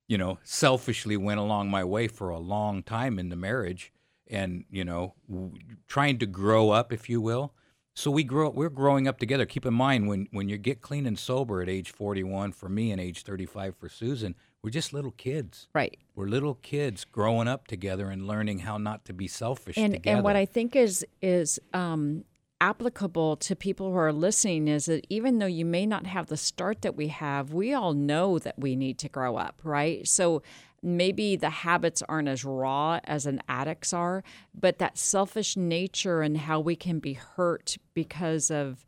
you 0.08 0.18
know, 0.18 0.38
selfishly 0.42 1.16
went 1.16 1.40
along 1.40 1.70
my 1.70 1.84
way 1.84 2.08
for 2.08 2.28
a 2.30 2.38
long 2.38 2.82
time 2.82 3.18
in 3.18 3.28
the 3.28 3.36
marriage, 3.36 3.92
and 4.28 4.64
you 4.70 4.84
know, 4.84 5.14
w- 5.30 5.52
trying 5.86 6.18
to 6.18 6.26
grow 6.26 6.70
up, 6.70 6.92
if 6.92 7.08
you 7.08 7.20
will. 7.20 7.52
So 7.94 8.10
we 8.10 8.24
grow. 8.24 8.50
We're 8.50 8.68
growing 8.68 9.08
up 9.08 9.18
together. 9.18 9.46
Keep 9.46 9.64
in 9.66 9.74
mind 9.74 10.06
when 10.08 10.28
when 10.30 10.48
you 10.48 10.58
get 10.58 10.82
clean 10.82 11.06
and 11.06 11.18
sober 11.18 11.62
at 11.62 11.68
age 11.68 11.90
41 11.92 12.52
for 12.52 12.68
me 12.68 12.90
and 12.90 13.00
age 13.00 13.22
35 13.22 13.74
for 13.76 13.88
Susan, 13.88 14.34
we're 14.62 14.70
just 14.70 14.92
little 14.92 15.12
kids. 15.12 15.68
Right. 15.74 15.96
We're 16.14 16.26
little 16.26 16.56
kids 16.56 17.04
growing 17.04 17.48
up 17.48 17.66
together 17.68 18.10
and 18.10 18.26
learning 18.26 18.58
how 18.60 18.76
not 18.76 19.04
to 19.06 19.14
be 19.14 19.28
selfish 19.28 19.78
and 19.78 19.94
together. 19.94 20.16
and 20.16 20.24
what 20.24 20.36
I 20.36 20.44
think 20.44 20.76
is 20.76 21.06
is 21.22 21.58
um, 21.72 22.24
applicable 22.60 23.36
to 23.36 23.54
people 23.54 23.90
who 23.90 23.98
are 23.98 24.12
listening 24.12 24.68
is 24.68 24.86
that 24.86 25.06
even 25.10 25.38
though 25.38 25.46
you 25.46 25.64
may 25.64 25.86
not 25.86 26.06
have 26.06 26.26
the 26.26 26.36
start 26.36 26.82
that 26.82 26.96
we 26.96 27.08
have, 27.08 27.52
we 27.52 27.72
all 27.72 27.92
know 27.92 28.38
that 28.38 28.58
we 28.58 28.76
need 28.76 28.98
to 28.98 29.08
grow 29.08 29.36
up, 29.36 29.60
right? 29.62 30.06
So 30.08 30.42
maybe 30.82 31.36
the 31.36 31.50
habits 31.50 32.02
aren't 32.08 32.28
as 32.28 32.44
raw 32.44 33.00
as 33.04 33.26
an 33.26 33.42
addict's 33.48 33.92
are, 33.92 34.22
but 34.54 34.78
that 34.78 34.98
selfish 34.98 35.56
nature 35.56 36.22
and 36.22 36.36
how 36.36 36.60
we 36.60 36.76
can 36.76 36.98
be 36.98 37.14
hurt 37.14 37.76
because 37.94 38.50
of 38.50 38.86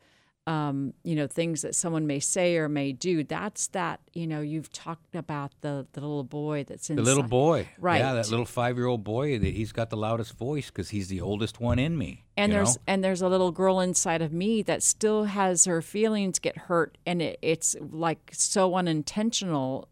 um, 0.48 0.94
you 1.04 1.14
know 1.14 1.26
things 1.26 1.60
that 1.62 1.74
someone 1.74 2.06
may 2.06 2.20
say 2.20 2.56
or 2.56 2.68
may 2.70 2.92
do. 2.92 3.22
That's 3.22 3.68
that 3.68 4.00
you 4.14 4.26
know 4.26 4.40
you've 4.40 4.72
talked 4.72 5.14
about 5.14 5.52
the 5.60 5.86
the 5.92 6.00
little 6.00 6.24
boy 6.24 6.64
that's 6.66 6.88
in 6.88 6.96
the 6.96 7.02
little 7.02 7.22
boy, 7.22 7.68
Right. 7.78 7.98
Yeah, 7.98 8.14
that 8.14 8.30
little 8.30 8.46
five-year-old 8.46 9.04
boy. 9.04 9.38
That 9.38 9.54
he's 9.54 9.72
got 9.72 9.90
the 9.90 9.98
loudest 9.98 10.32
voice 10.38 10.70
because 10.70 10.88
he's 10.88 11.08
the 11.08 11.20
oldest 11.20 11.60
one 11.60 11.78
in 11.78 11.98
me. 11.98 12.24
and 12.38 12.50
there's 12.50 12.76
know? 12.76 12.82
and 12.86 13.04
there's 13.04 13.20
a 13.20 13.28
little 13.28 13.52
girl 13.52 13.80
inside 13.80 14.22
of 14.22 14.32
me 14.32 14.62
that 14.62 14.82
still 14.82 15.24
has 15.24 15.66
her 15.66 15.82
feelings 15.82 16.38
get 16.38 16.56
hurt 16.56 16.96
and 17.04 17.20
it, 17.20 17.38
it's 17.42 17.76
like 17.90 18.30
so 18.32 18.74
unintentional 18.74 19.88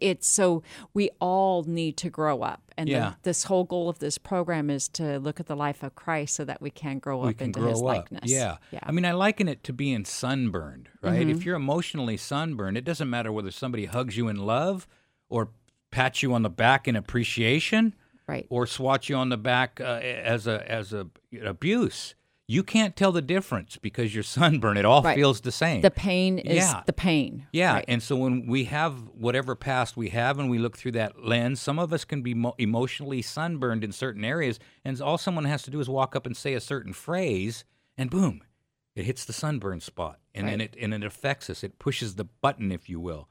it's 0.00 0.26
so 0.26 0.62
we 0.94 1.10
all 1.20 1.62
need 1.64 1.96
to 1.96 2.10
grow 2.10 2.42
up 2.42 2.62
and 2.76 2.88
the- 2.88 3.16
this 3.22 3.44
whole 3.44 3.64
goal 3.64 3.88
of 3.88 3.98
this 4.00 4.18
program 4.18 4.68
is 4.70 4.88
to 4.88 5.18
look 5.18 5.40
at 5.40 5.46
the 5.46 5.56
life 5.56 5.82
of 5.82 5.94
christ 5.94 6.34
so 6.34 6.44
that 6.44 6.60
we 6.60 6.70
can 6.70 6.98
grow 6.98 7.20
we 7.20 7.30
up 7.30 7.38
can 7.38 7.46
into 7.48 7.60
grow 7.60 7.70
his 7.70 7.78
up. 7.80 7.84
likeness 7.84 8.30
Yeah. 8.30 8.56
yeah 8.70 8.80
I 8.82 8.92
mean, 8.92 9.04
I 9.04 9.12
liken 9.12 9.48
it 9.48 9.62
to 9.64 9.72
being 9.72 10.04
sunburned, 10.04 10.88
right? 11.02 11.20
Mm-hmm. 11.20 11.30
If 11.30 11.44
you're 11.44 11.56
emotionally 11.56 12.16
sunburned, 12.16 12.76
it 12.76 12.84
doesn't 12.84 13.08
matter 13.10 13.30
whether 13.32 13.50
somebody 13.50 13.86
hugs 13.86 14.16
you 14.16 14.28
in 14.28 14.36
love 14.36 14.86
or 15.28 15.48
pats 15.90 16.22
you 16.22 16.34
on 16.34 16.42
the 16.42 16.50
back 16.50 16.86
in 16.88 16.96
appreciation 16.96 17.94
right 18.26 18.46
or 18.50 18.66
swats 18.66 19.08
you 19.08 19.16
on 19.16 19.28
the 19.28 19.36
back 19.36 19.80
uh, 19.80 20.00
as 20.02 20.46
a 20.46 20.70
as 20.70 20.92
a 20.92 21.06
abuse. 21.44 22.14
You 22.48 22.62
can't 22.62 22.94
tell 22.94 23.10
the 23.10 23.22
difference 23.22 23.76
because 23.76 24.14
your 24.14 24.22
sunburn. 24.36 24.76
It 24.76 24.84
all 24.84 25.02
Right. 25.02 25.16
feels 25.16 25.40
the 25.40 25.50
same. 25.52 25.80
the 25.80 25.90
pain 25.90 26.38
is 26.38 26.56
Yeah. 26.58 26.82
the 26.86 26.92
pain 26.92 27.46
Yeah, 27.52 27.74
right. 27.74 27.84
and 27.88 28.02
so 28.02 28.14
when 28.16 28.46
we 28.46 28.64
have 28.64 29.08
whatever 29.08 29.54
past 29.56 29.96
we 29.96 30.10
have, 30.10 30.38
and 30.38 30.48
we 30.48 30.58
look 30.58 30.76
through 30.76 30.92
that 30.92 31.24
lens, 31.24 31.60
some 31.60 31.78
of 31.78 31.92
us 31.92 32.04
can 32.04 32.22
be 32.22 32.34
mo- 32.34 32.54
emotionally 32.58 33.20
sunburned 33.22 33.82
in 33.82 33.90
certain 33.92 34.24
areas, 34.24 34.58
and 34.84 35.00
all 35.00 35.18
someone 35.18 35.44
has 35.44 35.62
to 35.64 35.70
do 35.70 35.80
is 35.80 35.88
walk 35.88 36.14
up 36.14 36.24
and 36.26 36.36
say 36.36 36.54
a 36.54 36.60
certain 36.60 36.92
phrase, 36.92 37.64
and 37.98 38.10
boom, 38.10 38.42
it 38.94 39.04
hits 39.04 39.24
the 39.24 39.32
sunburn 39.32 39.80
spot, 39.80 40.20
and 40.34 40.46
then 40.48 40.60
Right. 40.60 40.72
it 40.74 40.80
and 40.80 40.94
it 40.94 41.02
affects 41.04 41.50
us. 41.50 41.64
It 41.64 41.78
pushes 41.80 42.14
the 42.14 42.24
button, 42.24 42.70
if 42.70 42.88
you 42.88 43.00
will. 43.00 43.28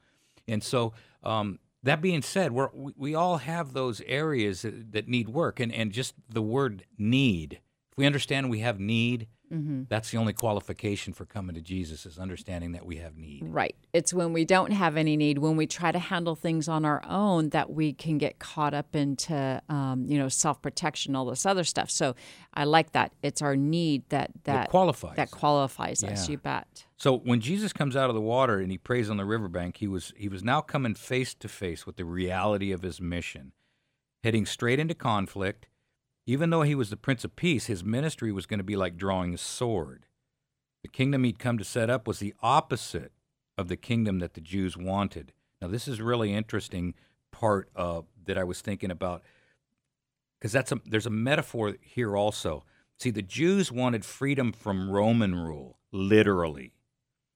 And 0.47 0.61
so, 0.61 0.93
um, 1.23 1.59
that 1.83 2.01
being 2.01 2.21
said, 2.21 2.51
we're, 2.51 2.69
we 2.73 2.93
we 2.97 3.15
all 3.15 3.37
have 3.37 3.73
those 3.73 4.01
areas 4.01 4.63
that, 4.63 4.91
that 4.91 5.07
need 5.07 5.29
work, 5.29 5.59
and 5.61 5.73
and 5.73 5.91
just 5.91 6.13
the 6.29 6.41
word 6.41 6.85
need. 6.97 7.61
If 7.95 7.99
we 7.99 8.05
understand 8.05 8.49
we 8.49 8.59
have 8.59 8.77
need, 8.77 9.27
Mm-hmm. 9.53 9.83
that's 9.89 10.09
the 10.09 10.17
only 10.17 10.33
qualification 10.33 11.13
for 11.13 11.23
coming 11.23 11.53
to 11.53 11.61
Jesus 11.61 12.07
is 12.07 12.17
understanding 12.17 12.71
that 12.71 12.83
we 12.83 12.97
have 12.97 13.15
need. 13.15 13.43
Right. 13.45 13.75
It's 13.93 14.11
when 14.11 14.33
we 14.33 14.43
don't 14.43 14.71
have 14.71 14.97
any 14.97 15.15
need, 15.15 15.37
when 15.37 15.55
we 15.55 15.67
try 15.67 15.91
to 15.91 15.99
handle 15.99 16.35
things 16.35 16.67
on 16.67 16.83
our 16.83 17.03
own, 17.07 17.49
that 17.49 17.69
we 17.69 17.93
can 17.93 18.17
get 18.17 18.39
caught 18.39 18.73
up 18.73 18.95
into, 18.95 19.61
um, 19.69 20.07
you 20.07 20.17
know, 20.17 20.29
self 20.29 20.63
protection, 20.63 21.15
all 21.15 21.25
this 21.25 21.45
other 21.45 21.63
stuff. 21.63 21.91
So 21.91 22.15
I 22.55 22.63
like 22.63 22.93
that. 22.93 23.13
It's 23.21 23.43
our 23.43 23.55
need 23.55 24.09
that 24.09 24.31
that 24.45 24.69
qualifies. 24.69 25.15
That 25.15 25.29
qualifies 25.29 26.03
us. 26.03 26.27
You 26.27 26.39
bet. 26.39 26.87
So 26.97 27.15
when 27.15 27.39
Jesus 27.39 27.71
comes 27.71 27.95
out 27.95 28.09
of 28.09 28.15
the 28.15 28.21
water 28.21 28.59
and 28.59 28.71
he 28.71 28.79
prays 28.79 29.11
on 29.11 29.17
the 29.17 29.25
riverbank, 29.25 29.77
he 29.77 29.87
was 29.87 30.11
he 30.17 30.27
was 30.27 30.43
now 30.43 30.59
coming 30.59 30.95
face 30.95 31.35
to 31.35 31.47
face 31.47 31.85
with 31.85 31.97
the 31.97 32.05
reality 32.05 32.71
of 32.71 32.81
his 32.81 32.99
mission, 32.99 33.51
heading 34.23 34.47
straight 34.47 34.79
into 34.79 34.95
conflict. 34.95 35.67
Even 36.27 36.49
though 36.49 36.63
he 36.63 36.75
was 36.75 36.89
the 36.89 36.97
Prince 36.97 37.23
of 37.23 37.35
Peace, 37.35 37.67
his 37.67 37.83
ministry 37.83 38.31
was 38.31 38.45
going 38.45 38.59
to 38.59 38.63
be 38.63 38.75
like 38.75 38.97
drawing 38.97 39.33
a 39.33 39.37
sword. 39.37 40.07
The 40.81 40.89
kingdom 40.89 41.23
he'd 41.23 41.39
come 41.39 41.57
to 41.57 41.63
set 41.63 41.89
up 41.89 42.07
was 42.07 42.19
the 42.19 42.33
opposite 42.41 43.11
of 43.57 43.67
the 43.67 43.77
kingdom 43.77 44.19
that 44.19 44.33
the 44.33 44.41
Jews 44.41 44.75
wanted. 44.75 45.33
Now, 45.61 45.67
this 45.67 45.87
is 45.87 46.01
really 46.01 46.33
interesting 46.33 46.95
part 47.31 47.69
of, 47.75 48.05
that 48.25 48.37
I 48.37 48.43
was 48.43 48.61
thinking 48.61 48.91
about 48.91 49.23
because 50.39 50.51
that's 50.51 50.71
a 50.71 50.79
there's 50.85 51.05
a 51.05 51.11
metaphor 51.11 51.75
here 51.81 52.15
also. 52.15 52.63
See, 52.99 53.11
the 53.11 53.21
Jews 53.21 53.71
wanted 53.71 54.05
freedom 54.05 54.51
from 54.51 54.89
Roman 54.89 55.35
rule, 55.35 55.79
literally, 55.91 56.75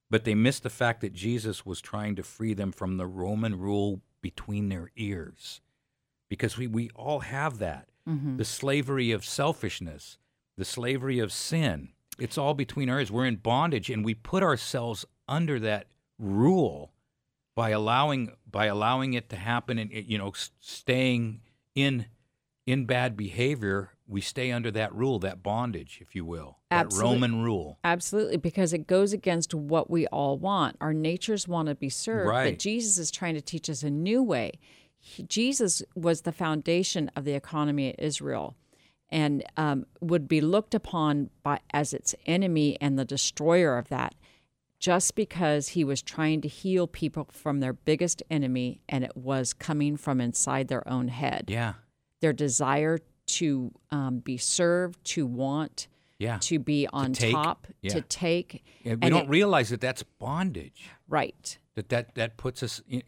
but 0.10 0.24
they 0.24 0.36
missed 0.36 0.63
the 0.63 0.69
fact 0.69 1.01
that 1.01 1.13
Jesus 1.13 1.65
was 1.65 1.81
trying 1.81 2.15
to 2.15 2.24
free 2.24 2.53
them 2.53 2.72
from 2.72 2.98
the 2.98 3.08
Roman 3.08 3.60
rule 3.60 4.01
between 4.22 4.69
their 4.69 4.89
ears, 4.96 5.62
because 6.29 6.58
we 6.58 6.67
we 6.67 6.89
all 6.96 7.19
have 7.19 7.58
that 7.60 7.88
Mm-hmm. 8.10 8.38
the 8.38 8.46
slavery 8.46 9.12
of 9.12 9.24
selfishness, 9.24 10.18
the 10.58 10.66
slavery 10.66 11.20
of 11.20 11.32
sin. 11.32 11.89
It's 12.18 12.38
all 12.38 12.54
between 12.54 12.89
our 12.89 12.98
ears. 13.00 13.12
We're 13.12 13.25
in 13.25 13.38
bondage, 13.38 13.89
and 13.89 14.04
we 14.04 14.13
put 14.13 14.44
ourselves 14.44 15.06
under 15.28 15.60
that 15.60 15.88
rule 16.18 16.92
by 17.56 17.70
allowing 17.70 18.32
by 18.50 18.66
allowing 18.66 19.13
it 19.13 19.30
to 19.30 19.36
happen 19.36 19.78
and 19.78 19.92
you 19.92 20.18
know 20.18 20.34
staying 20.60 21.42
in 21.75 22.06
in 22.66 22.86
bad 22.86 23.16
behavior 23.18 23.92
we 24.08 24.22
stay 24.22 24.51
under 24.51 24.70
that 24.72 24.94
rule 24.94 25.20
that 25.20 25.42
bondage 25.44 26.00
if 26.01 26.16
you 26.16 26.25
will 26.25 26.58
that 26.70 26.86
Absolute- 26.88 27.04
roman 27.04 27.42
rule 27.42 27.80
Absolutely, 27.84 28.38
because 28.38 28.74
it 28.74 28.86
goes 28.88 29.13
against 29.13 29.54
what 29.54 29.89
we 29.89 30.06
all 30.08 30.38
want. 30.38 30.75
Our 30.82 30.94
natures 30.94 31.48
want 31.48 31.68
to 31.70 31.75
be 31.75 31.89
served, 31.89 32.30
Right. 32.30 32.51
but 32.51 32.60
Jesus 32.60 32.98
is 32.98 33.10
trying 33.12 33.36
to 33.36 33.42
teach 33.42 33.70
us 33.70 33.82
a 33.84 33.89
new 33.89 34.22
way. 34.22 34.51
He, 35.00 35.24
Jesus 35.24 35.82
was 35.96 36.22
the 36.22 36.32
foundation 36.32 37.10
of 37.15 37.25
the 37.25 37.34
economy 37.34 37.89
of 37.89 37.96
Israel 38.00 38.56
and 39.10 39.44
um, 39.58 39.86
would 40.01 40.27
be 40.27 40.39
looked 40.41 40.75
upon 40.75 41.29
by, 41.41 41.60
as 41.74 41.94
its 41.94 42.13
enemy 42.25 42.77
and 42.79 42.98
the 43.00 43.06
destroyer 43.06 43.77
of 43.77 43.88
that 43.89 44.13
just 44.79 45.15
because 45.15 45.70
he 45.70 45.84
was 45.84 46.01
trying 46.01 46.39
to 46.41 46.48
heal 46.48 46.88
people 46.88 47.27
from 47.32 47.60
their 47.60 47.74
biggest 47.74 48.24
enemy 48.29 48.79
and 48.88 49.03
it 49.03 49.15
was 49.18 49.51
coming 49.53 49.98
from 49.98 50.22
inside 50.22 50.68
their 50.68 50.88
own 50.88 51.08
head. 51.10 51.46
yeah 51.48 51.74
Their 52.22 52.34
desire 52.34 53.00
to 53.27 53.72
um, 53.91 54.20
be 54.20 54.38
served, 54.38 55.03
to 55.06 55.25
want, 55.25 55.88
yeah 56.18 56.38
to 56.41 56.60
be 56.60 56.88
on 56.91 57.13
take, 57.13 57.34
top, 57.34 57.68
yeah. 57.82 57.94
to 57.94 58.01
take. 58.01 58.63
And 58.86 59.01
we 59.01 59.08
and 59.08 59.13
don't 59.15 59.24
it- 59.25 59.29
realize 59.29 59.70
that 59.70 59.82
that's 59.82 60.03
bondage 60.03 60.89
Right. 61.08 61.58
that 61.75 61.89
that 61.89 62.15
that 62.15 62.38
puts 62.38 62.62
us 62.63 62.82
in 62.89 63.03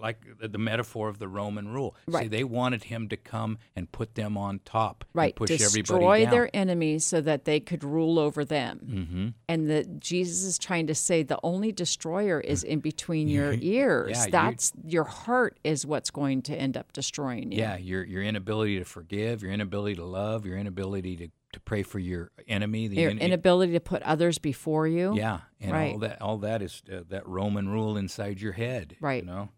like 0.00 0.18
the, 0.40 0.58
metaphor 0.58 1.08
of 1.08 1.18
the 1.18 1.26
roman 1.28 1.68
rule 1.68 1.96
see 2.08 2.12
Right. 2.14 2.30
they 2.30 2.44
wanted 2.44 2.84
him 2.84 3.08
to 3.08 3.16
come 3.16 3.58
and 3.74 3.90
put 3.90 4.14
them 4.14 4.36
on 4.36 4.60
top 4.64 5.04
Right. 5.12 5.34
push 5.34 5.48
Destroy 5.48 5.66
everybody 5.96 6.24
down 6.24 6.30
their 6.32 6.50
enemies 6.54 7.04
so 7.04 7.20
that 7.20 7.44
they 7.44 7.60
could 7.60 7.82
rule 7.84 8.18
over 8.18 8.44
them. 8.44 8.80
mm-hmm. 8.84 9.28
And 9.48 9.68
that 9.70 10.00
Jesus 10.00 10.44
is 10.44 10.58
trying 10.58 10.86
to 10.86 10.94
say 10.94 11.22
the 11.22 11.38
only 11.42 11.72
destroyer 11.72 12.40
is 12.40 12.62
in 12.64 12.80
between 12.80 13.28
your 13.38 13.54
ears. 13.60 14.10
Yeah, 14.16 14.26
That's 14.30 14.72
your 14.86 15.04
heart 15.04 15.58
is 15.64 15.84
what's 15.86 16.10
going 16.10 16.42
to 16.42 16.54
end 16.54 16.76
up 16.76 16.92
destroying 16.92 17.52
you. 17.52 17.58
Yeah, 17.58 17.76
your 17.76 18.04
your 18.04 18.22
inability 18.22 18.78
to 18.78 18.84
forgive, 18.84 19.42
your 19.42 19.50
inability 19.52 19.96
to 19.96 20.04
love, 20.04 20.46
your 20.46 20.56
inability 20.56 21.16
to, 21.16 21.28
to 21.52 21.60
pray 21.60 21.82
for 21.82 21.98
your 21.98 22.30
enemy, 22.48 22.88
the 22.88 22.96
Your 22.96 23.10
en- 23.10 23.18
inability 23.18 23.72
to 23.74 23.80
put 23.80 24.02
others 24.02 24.38
before 24.38 24.86
you. 24.88 25.14
yeah, 25.16 25.40
and 25.60 25.72
all 25.72 25.78
Right. 25.78 26.00
that 26.00 26.20
all 26.22 26.38
that 26.38 26.62
is 26.62 26.82
uh, 26.92 27.00
that 27.10 27.26
Roman 27.26 27.68
rule 27.68 27.96
inside 27.96 28.40
your 28.40 28.52
head, 28.52 28.96
Right. 29.00 29.22
You 29.22 29.30
know, 29.30 29.48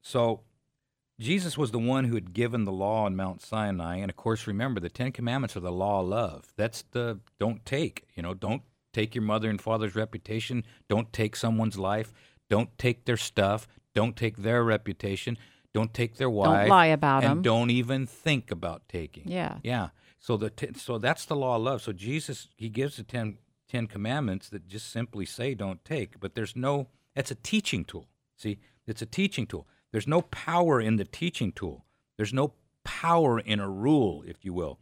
so 0.00 0.42
Jesus 1.20 1.58
was 1.58 1.70
the 1.72 1.78
one 1.78 2.04
who 2.04 2.14
had 2.14 2.32
given 2.32 2.64
the 2.64 2.72
law 2.72 3.04
on 3.04 3.16
Mount 3.16 3.42
Sinai, 3.42 3.96
and 3.96 4.10
of 4.10 4.16
course, 4.16 4.46
remember 4.46 4.78
the 4.80 4.88
Ten 4.88 5.10
Commandments 5.12 5.56
are 5.56 5.60
the 5.60 5.72
law 5.72 6.00
of 6.00 6.06
love. 6.08 6.52
That's 6.56 6.82
the 6.92 7.20
don't 7.40 7.64
take, 7.64 8.06
you 8.14 8.22
know, 8.22 8.34
don't 8.34 8.62
take 8.92 9.14
your 9.14 9.22
mother 9.22 9.50
and 9.50 9.60
father's 9.60 9.94
reputation, 9.96 10.64
don't 10.88 11.12
take 11.12 11.34
someone's 11.36 11.78
life, 11.78 12.12
don't 12.48 12.76
take 12.78 13.04
their 13.04 13.16
stuff, 13.16 13.66
don't 13.94 14.16
take 14.16 14.38
their 14.38 14.62
reputation. 14.62 15.36
Don't 15.74 15.92
take 15.92 16.16
their 16.16 16.30
wife. 16.30 16.60
Don't 16.60 16.68
lie 16.70 16.86
about 16.86 17.24
and 17.24 17.30
'em. 17.30 17.42
Don't 17.42 17.70
even 17.70 18.06
think 18.06 18.50
about 18.50 18.88
taking. 18.88 19.28
Yeah. 19.28 19.58
Yeah. 19.62 19.90
So 20.18 20.36
the 20.38 20.48
t- 20.50 20.72
so 20.76 20.98
that's 20.98 21.26
the 21.26 21.36
law 21.36 21.56
of 21.56 21.62
love. 21.62 21.82
So 21.82 21.92
Jesus 21.92 22.48
he 22.56 22.70
gives 22.70 22.96
the 22.96 23.02
ten, 23.04 23.38
ten 23.68 23.86
commandments 23.86 24.48
that 24.48 24.66
just 24.66 24.90
simply 24.90 25.26
say 25.26 25.54
don't 25.54 25.84
take, 25.84 26.18
but 26.20 26.34
there's 26.34 26.56
no 26.56 26.88
that's 27.14 27.30
a 27.30 27.34
teaching 27.34 27.84
tool. 27.84 28.08
See, 28.34 28.58
it's 28.86 29.02
a 29.02 29.06
teaching 29.06 29.46
tool. 29.46 29.66
There's 29.92 30.06
no 30.06 30.22
power 30.22 30.80
in 30.80 30.96
the 30.96 31.04
teaching 31.04 31.52
tool. 31.52 31.84
There's 32.16 32.32
no 32.32 32.54
power 32.84 33.38
in 33.38 33.60
a 33.60 33.68
rule, 33.68 34.22
if 34.26 34.44
you 34.44 34.52
will. 34.52 34.78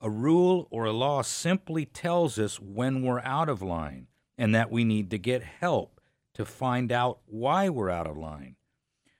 A 0.00 0.10
rule 0.10 0.66
or 0.70 0.86
a 0.86 0.92
law 0.92 1.22
simply 1.22 1.84
tells 1.84 2.38
us 2.38 2.58
when 2.58 3.02
we're 3.02 3.20
out 3.20 3.48
of 3.48 3.62
line 3.62 4.06
and 4.38 4.54
that 4.54 4.70
we 4.70 4.82
need 4.82 5.10
to 5.10 5.18
get 5.18 5.42
help 5.42 6.00
to 6.34 6.44
find 6.44 6.90
out 6.90 7.18
why 7.26 7.68
we're 7.68 7.90
out 7.90 8.06
of 8.06 8.16
line. 8.16 8.56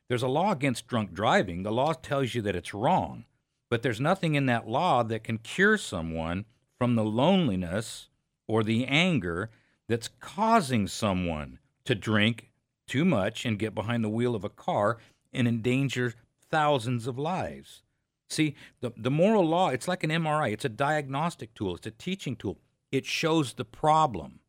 There's 0.08 0.22
a 0.22 0.28
law 0.28 0.52
against 0.52 0.87
drunk 0.87 1.12
driving. 1.12 1.62
The 1.62 1.70
law 1.70 1.92
tells 1.92 2.34
you 2.34 2.42
that 2.42 2.56
it's 2.56 2.75
wrong, 2.75 3.26
but 3.68 3.82
there's 3.82 4.00
nothing 4.00 4.34
in 4.34 4.46
that 4.46 4.66
law 4.66 5.02
that 5.04 5.22
can 5.22 5.38
cure 5.38 5.76
someone 5.76 6.46
from 6.78 6.94
the 6.94 7.04
loneliness 7.04 8.08
or 8.49 8.64
the 8.64 8.87
anger 8.87 9.50
that's 9.87 10.08
causing 10.20 10.88
someone 10.88 11.58
to 11.84 11.94
drink 11.94 12.50
too 12.87 13.04
much 13.04 13.44
and 13.44 13.58
get 13.58 13.75
behind 13.75 14.02
the 14.02 14.08
wheel 14.08 14.34
of 14.34 14.44
a 14.44 14.49
car 14.49 14.99
and 15.32 15.46
endanger 15.49 16.14
thousands 16.50 17.06
of 17.06 17.18
lives. 17.18 17.82
See, 18.28 18.54
the, 18.80 18.92
the 18.96 19.10
moral 19.10 19.44
law, 19.46 19.68
it's 19.70 19.88
like 19.88 20.04
an 20.04 20.10
MRI. 20.10 20.52
It's 20.52 20.64
a 20.64 20.68
diagnostic 20.68 21.54
tool, 21.54 21.76
it's 21.76 21.87
a 21.87 21.90
teaching 21.90 22.37
tool. 22.37 22.58
It 22.92 23.06
shows 23.06 23.54
the 23.54 23.64
problem. 23.64 24.40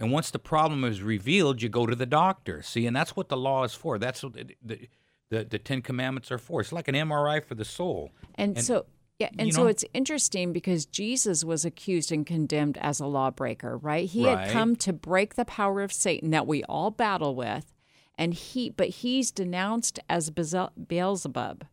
And 0.00 0.10
once 0.10 0.30
the 0.30 0.38
problem 0.38 0.84
is 0.84 1.02
revealed, 1.02 1.62
you 1.62 1.68
go 1.68 1.86
to 1.86 1.94
the 1.94 2.06
doctor. 2.06 2.62
See, 2.62 2.86
and 2.86 2.94
that's 2.96 3.14
what 3.16 3.28
the 3.28 3.36
law 3.36 3.64
is 3.64 3.74
for. 3.74 3.98
That's 3.98 4.22
what 4.22 4.32
the, 4.34 4.56
the, 4.62 4.88
the, 5.30 5.44
the 5.44 5.58
Ten 5.58 5.82
Commandments 5.82 6.30
are 6.32 6.38
for. 6.38 6.60
It's 6.60 6.72
like 6.72 6.88
an 6.88 6.94
MRI 6.94 7.42
for 7.42 7.54
the 7.54 7.64
soul. 7.64 8.10
And, 8.34 8.56
And, 8.56 8.66
so, 8.66 8.86
yeah, 9.18 9.30
and 9.38 9.46
you 9.46 9.52
so 9.52 9.66
it's 9.66 9.84
interesting 9.94 10.52
because 10.52 10.84
Jesus 10.84 11.44
was 11.44 11.64
accused 11.64 12.10
and 12.10 12.26
condemned 12.26 12.76
as 12.78 13.00
a 13.00 13.06
lawbreaker, 13.06 13.78
right? 13.78 14.08
He 14.08 14.26
Right. 14.26 14.40
had 14.40 14.50
come 14.50 14.76
to 14.76 14.92
break 14.92 15.36
the 15.36 15.44
power 15.44 15.80
of 15.82 15.92
Satan 15.92 16.30
that 16.30 16.46
we 16.46 16.64
all 16.64 16.90
battle 16.90 17.34
with, 17.34 17.72
and 18.16 18.34
he, 18.34 18.70
but 18.70 18.88
he's 18.88 19.30
denounced 19.30 19.98
as 20.08 20.30
Beelzebub. 20.30 21.64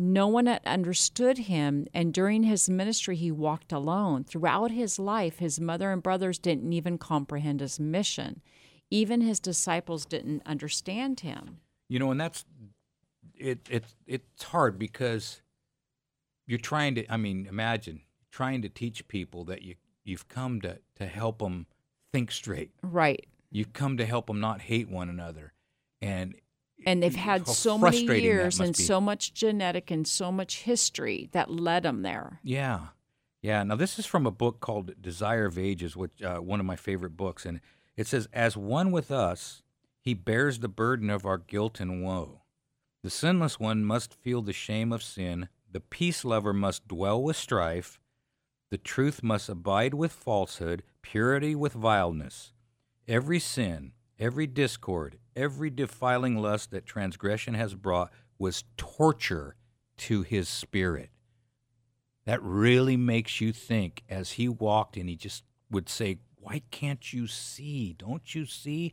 No 0.00 0.28
one 0.28 0.46
had 0.46 0.62
understood 0.64 1.38
him, 1.38 1.88
and 1.92 2.14
during 2.14 2.44
his 2.44 2.70
ministry, 2.70 3.16
he 3.16 3.32
walked 3.32 3.72
alone. 3.72 4.22
Throughout 4.22 4.70
his 4.70 4.98
life, 5.00 5.38
his 5.38 5.58
mother 5.60 5.90
and 5.90 6.00
brothers 6.00 6.38
didn't 6.38 6.72
even 6.72 6.98
comprehend 6.98 7.60
his 7.60 7.80
mission. 7.80 8.40
Even 8.90 9.20
his 9.20 9.40
disciples 9.40 10.06
didn't 10.06 10.42
understand 10.46 11.20
him. 11.20 11.58
You 11.88 11.98
know, 11.98 12.12
and 12.12 12.20
that's 12.20 12.44
it. 13.34 13.58
It's 13.68 13.96
it's 14.06 14.44
hard 14.44 14.78
because 14.78 15.42
you're 16.46 16.58
trying 16.58 16.94
to. 16.94 17.12
I 17.12 17.16
mean, 17.16 17.46
imagine 17.46 18.02
trying 18.30 18.62
to 18.62 18.68
teach 18.68 19.08
people 19.08 19.44
that 19.46 19.62
you 19.62 19.74
you've 20.04 20.28
come 20.28 20.60
to 20.60 20.78
to 20.96 21.06
help 21.06 21.40
them 21.40 21.66
think 22.12 22.30
straight. 22.30 22.70
Right. 22.82 23.26
You've 23.50 23.72
come 23.72 23.96
to 23.96 24.06
help 24.06 24.26
them 24.26 24.40
not 24.40 24.60
hate 24.60 24.88
one 24.88 25.08
another, 25.08 25.54
and 26.00 26.34
and 26.86 27.02
they've 27.02 27.14
had 27.14 27.48
so 27.48 27.76
many 27.76 28.02
years 28.02 28.60
and 28.60 28.76
be. 28.76 28.82
so 28.82 29.00
much 29.00 29.34
genetic 29.34 29.90
and 29.90 30.06
so 30.06 30.30
much 30.30 30.62
history 30.62 31.28
that 31.32 31.50
led 31.50 31.82
them 31.82 32.02
there. 32.02 32.40
Yeah, 32.42 32.88
yeah. 33.42 33.62
Now 33.64 33.76
this 33.76 33.98
is 33.98 34.06
from 34.06 34.26
a 34.26 34.30
book 34.30 34.60
called 34.60 35.00
Desire 35.00 35.46
of 35.46 35.58
Ages, 35.58 35.96
which 35.96 36.22
uh, 36.22 36.38
one 36.38 36.60
of 36.60 36.66
my 36.66 36.76
favorite 36.76 37.16
books, 37.16 37.44
and 37.44 37.60
it 37.96 38.06
says, 38.06 38.28
"As 38.32 38.56
one 38.56 38.90
with 38.92 39.10
us, 39.10 39.62
he 40.00 40.14
bears 40.14 40.60
the 40.60 40.68
burden 40.68 41.10
of 41.10 41.26
our 41.26 41.38
guilt 41.38 41.80
and 41.80 42.02
woe. 42.02 42.42
The 43.02 43.10
sinless 43.10 43.60
one 43.60 43.84
must 43.84 44.14
feel 44.14 44.42
the 44.42 44.52
shame 44.52 44.92
of 44.92 45.02
sin. 45.02 45.48
The 45.70 45.80
peace 45.80 46.24
lover 46.24 46.52
must 46.52 46.88
dwell 46.88 47.22
with 47.22 47.36
strife. 47.36 48.00
The 48.70 48.78
truth 48.78 49.22
must 49.22 49.48
abide 49.48 49.94
with 49.94 50.12
falsehood. 50.12 50.82
Purity 51.02 51.54
with 51.54 51.72
vileness. 51.72 52.52
Every 53.06 53.38
sin, 53.38 53.92
every 54.18 54.46
discord, 54.46 55.18
every 55.38 55.70
defiling 55.70 56.36
lust 56.36 56.70
that 56.72 56.84
transgression 56.84 57.54
has 57.54 57.74
brought 57.74 58.10
was 58.38 58.64
torture 58.76 59.56
to 59.98 60.22
his 60.22 60.48
spirit." 60.48 61.10
that 62.28 62.42
really 62.42 62.96
makes 62.98 63.40
you 63.40 63.54
think 63.54 64.02
as 64.06 64.32
he 64.32 64.50
walked 64.50 64.98
and 64.98 65.08
he 65.08 65.16
just 65.16 65.44
would 65.70 65.88
say, 65.88 66.18
Why 66.36 66.60
can't 66.70 67.10
you 67.10 67.26
see? 67.26 67.94
Don't 67.94 68.34
you 68.34 68.44
see? 68.44 68.92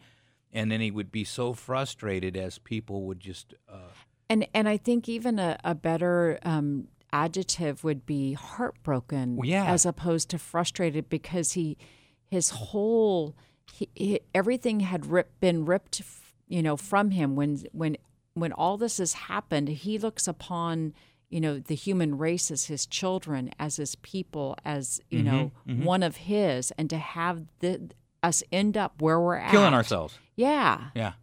And 0.53 0.71
then 0.71 0.79
he 0.79 0.89
would 0.89 1.11
be 1.11 1.25
so 1.25 1.51
frustrated 1.51 2.37
as 2.37 2.59
people 2.59 3.03
would 3.07 3.19
just, 3.19 3.53
uh, 3.67 3.91
And 4.29 4.47
and 4.53 4.69
I 4.69 4.77
think 4.77 5.09
even 5.09 5.37
a, 5.37 5.57
a 5.65 5.75
better 5.75 6.39
um, 6.43 6.87
adjective 7.11 7.83
would 7.83 8.05
be 8.05 8.33
heartbroken, 8.33 9.35
Well, 9.35 9.49
yeah. 9.49 9.65
as 9.65 9.85
opposed 9.85 10.29
to 10.29 10.39
frustrated 10.39 11.09
because 11.09 11.51
he 11.51 11.77
his 12.25 12.51
whole 12.51 13.35
he, 13.73 13.89
he, 13.95 14.19
everything 14.33 14.79
had 14.79 15.07
rip, 15.07 15.37
been 15.41 15.65
ripped, 15.65 16.01
you 16.47 16.61
know, 16.63 16.77
from 16.77 17.11
him 17.11 17.35
when 17.35 17.63
when 17.71 17.97
when 18.33 18.51
all 18.51 18.77
this 18.77 18.97
has 18.97 19.13
happened. 19.13 19.69
He 19.69 19.97
looks 19.97 20.27
upon 20.27 20.93
you 21.29 21.41
know 21.41 21.59
the 21.59 21.75
human 21.75 22.17
race 22.17 22.51
as 22.51 22.65
his 22.65 22.85
children, 22.85 23.51
as 23.59 23.77
his 23.77 23.95
people, 23.95 24.55
as 24.65 24.99
you 25.09 25.23
know 25.23 25.51
Mm-hmm, 25.67 25.83
one 25.83 26.03
of 26.03 26.15
his, 26.17 26.71
and 26.77 26.89
to 26.89 26.97
have 26.97 27.43
the 27.59 27.89
us 28.23 28.43
end 28.51 28.75
up 28.77 29.01
where 29.01 29.19
we're 29.19 29.35
at, 29.37 29.51
killing 29.51 29.73
ourselves. 29.73 30.17
yeah, 30.35 30.89
Yeah. 30.95 31.13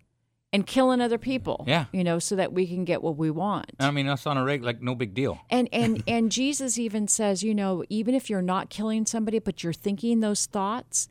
and 0.53 0.67
killing 0.67 1.01
other 1.01 1.19
people, 1.19 1.65
Yeah. 1.67 1.87
you 1.93 2.05
know, 2.05 2.19
so 2.21 2.37
that 2.37 2.53
we 2.53 2.67
can 2.67 2.85
get 2.85 3.03
what 3.03 3.17
we 3.17 3.31
want. 3.31 3.73
I 3.81 3.91
mean, 3.91 4.07
that's 4.07 4.25
on 4.27 4.37
a 4.37 4.45
reg, 4.45 4.63
like 4.63 4.81
no 4.83 4.95
big 4.95 5.13
deal. 5.15 5.39
And 5.51 5.69
and 5.73 6.03
and 6.07 6.31
Jesus 6.33 6.79
even 6.79 7.09
says, 7.09 7.43
you 7.43 7.55
know, 7.55 7.85
even 7.89 8.15
if 8.15 8.29
you're 8.31 8.43
not 8.43 8.71
killing 8.71 9.05
somebody, 9.07 9.39
but 9.41 9.63
you're 9.65 9.73
thinking 9.73 10.21
those 10.21 10.47
thoughts, 10.47 11.09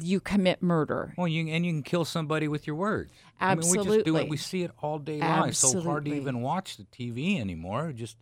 you 0.00 0.18
commit 0.20 0.62
murder. 0.62 1.12
Well, 1.18 1.28
you 1.28 1.46
and 1.48 1.64
you 1.66 1.72
can 1.72 1.82
kill 1.82 2.04
somebody 2.06 2.48
with 2.48 2.66
your 2.66 2.76
words. 2.76 3.12
I 3.40 3.54
mean, 3.54 3.68
we 3.68 3.76
just 3.76 3.88
do 3.88 3.94
Absolutely. 3.94 4.22
it. 4.22 4.28
We 4.28 4.36
see 4.36 4.62
it 4.62 4.70
all 4.80 4.98
day 4.98 5.20
long. 5.20 5.48
It's 5.48 5.58
so 5.58 5.80
hard 5.80 6.04
to 6.06 6.14
even 6.14 6.40
watch 6.40 6.76
the 6.76 6.84
TV 6.84 7.40
anymore. 7.40 7.92
Just 7.92 8.16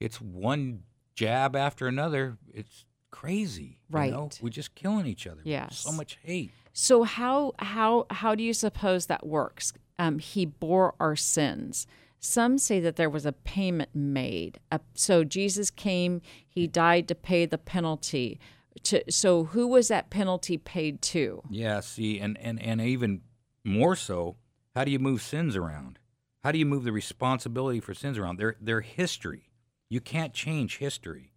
it's 0.00 0.20
one 0.20 0.82
jab 1.14 1.56
after 1.56 1.86
another. 1.86 2.38
It's 2.52 2.84
crazy. 3.10 3.80
you 3.92 4.10
know? 4.10 4.22
Right. 4.22 4.38
We're 4.42 4.50
just 4.50 4.74
killing 4.74 5.06
each 5.06 5.26
other. 5.26 5.40
Yes. 5.44 5.78
So 5.78 5.92
much 5.92 6.18
hate. 6.22 6.52
So 6.72 7.02
how 7.02 7.54
how 7.58 8.06
how 8.10 8.34
do 8.34 8.42
you 8.42 8.52
suppose 8.52 9.06
that 9.06 9.26
works? 9.26 9.72
Um, 9.98 10.18
he 10.18 10.46
bore 10.46 10.94
our 11.00 11.16
sins. 11.16 11.86
Some 12.20 12.58
say 12.58 12.80
that 12.80 12.96
there 12.96 13.10
was 13.10 13.26
a 13.26 13.32
payment 13.32 13.90
made. 13.94 14.58
Uh, 14.72 14.78
so 14.94 15.24
Jesus 15.24 15.70
came, 15.70 16.20
he 16.48 16.66
died 16.66 17.06
to 17.08 17.14
pay 17.14 17.46
the 17.46 17.58
penalty. 17.58 18.40
To, 18.84 19.02
so 19.10 19.44
who 19.44 19.66
was 19.66 19.88
that 19.88 20.10
penalty 20.10 20.56
paid 20.56 21.00
to? 21.02 21.42
Yeah, 21.48 21.80
see, 21.80 22.18
and, 22.18 22.36
and, 22.38 22.60
and 22.60 22.80
even 22.80 23.22
more 23.64 23.94
so, 23.96 24.36
how 24.78 24.84
do 24.84 24.92
you 24.92 25.00
move 25.00 25.20
sins 25.20 25.56
around? 25.56 25.98
How 26.44 26.52
do 26.52 26.58
you 26.58 26.64
move 26.64 26.84
the 26.84 26.92
responsibility 26.92 27.80
for 27.80 27.94
sins 27.94 28.16
around? 28.16 28.38
They're, 28.38 28.54
they're 28.60 28.80
history. 28.80 29.50
You 29.88 30.00
can't 30.00 30.32
change 30.32 30.78
history. 30.78 31.32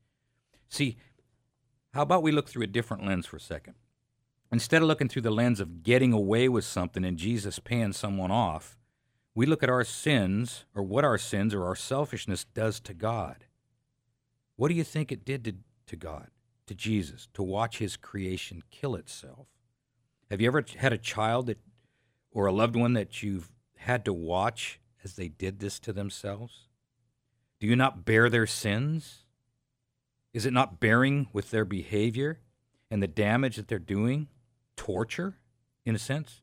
See, 0.70 0.98
how 1.92 2.04
about 2.04 2.22
we 2.22 2.32
look 2.32 2.48
through 2.48 2.62
a 2.62 2.68
different 2.68 3.04
lens 3.04 3.26
for 3.26 3.38
a 3.38 3.42
second? 3.42 3.74
Instead 4.52 4.84
of 4.84 4.88
looking 4.88 5.10
through 5.10 5.24
the 5.24 5.32
lens 5.32 5.60
of 5.60 5.82
getting 5.82 6.14
away 6.14 6.50
with 6.50 6.66
something 6.66 7.04
and 7.04 7.18
Jesus 7.18 7.58
paying 7.58 7.94
someone 7.94 8.30
off, 8.30 8.78
we 9.34 9.48
look 9.48 9.64
at 9.64 9.72
our 9.72 9.84
sins 9.84 10.66
or 10.76 10.84
what 10.84 11.04
our 11.04 11.18
sins 11.18 11.56
or 11.56 11.66
our 11.66 11.76
selfishness 11.76 12.44
does 12.44 12.80
to 12.82 12.94
God. 12.94 13.46
What 14.56 14.68
do 14.68 14.76
you 14.76 14.84
think 14.84 15.12
it 15.12 15.26
did 15.26 15.44
to, 15.46 15.56
to 15.88 15.96
God, 15.96 16.28
to 16.68 16.76
Jesus, 16.76 17.28
to 17.34 17.42
watch 17.42 17.80
his 17.80 17.98
creation 17.98 18.62
kill 18.70 18.94
itself? 18.94 19.48
Have 20.30 20.42
you 20.42 20.46
ever 20.46 20.64
had 20.78 20.94
a 20.94 21.00
child 21.00 21.48
that, 21.48 21.58
or 22.32 22.46
a 22.46 22.52
loved 22.52 22.76
one 22.76 22.94
that 22.94 23.22
you've 23.22 23.52
had 23.78 24.06
to 24.06 24.14
watch 24.14 24.80
as 25.04 25.16
they 25.16 25.28
did 25.28 25.60
this 25.60 25.80
to 25.80 25.94
themselves? 25.94 26.68
Do 27.60 27.68
you 27.68 27.76
not 27.76 28.06
bear 28.06 28.30
their 28.30 28.48
sins? 28.48 29.26
Is 30.34 30.46
it 30.46 30.54
not 30.54 30.80
bearing 30.80 31.28
with 31.34 31.52
their 31.52 31.66
behavior 31.66 32.40
and 32.90 33.04
the 33.04 33.08
damage 33.08 33.58
that 33.58 33.68
they're 33.68 33.80
doing? 33.80 34.28
Torture, 34.76 35.38
in 35.86 35.94
a 35.94 36.00
sense? 36.00 36.42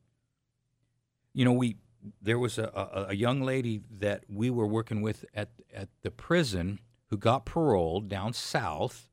You 1.33 1.45
know, 1.45 1.53
we 1.53 1.77
there 2.21 2.39
was 2.39 2.57
a, 2.57 2.63
a, 2.63 3.07
a 3.09 3.15
young 3.15 3.41
lady 3.41 3.81
that 3.99 4.23
we 4.29 4.49
were 4.49 4.67
working 4.67 5.01
with 5.01 5.25
at, 5.33 5.49
at 5.73 5.89
the 6.01 6.11
prison 6.11 6.79
who 7.07 7.17
got 7.17 7.45
paroled 7.45 8.07
down 8.07 8.33
south, 8.33 9.09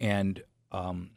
and 0.00 0.42
um, 0.72 1.10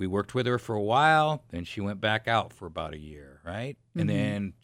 we 0.00 0.06
worked 0.08 0.34
with 0.34 0.46
her 0.46 0.58
for 0.58 0.74
a 0.74 0.82
while. 0.82 1.44
Then 1.50 1.62
she 1.64 1.80
went 1.80 2.00
back 2.00 2.26
out 2.26 2.52
for 2.52 2.66
about 2.66 2.94
a 2.94 2.98
year, 2.98 3.40
right? 3.44 3.76
And 3.94 4.08
Mhm. 4.08 4.12
then 4.14 4.54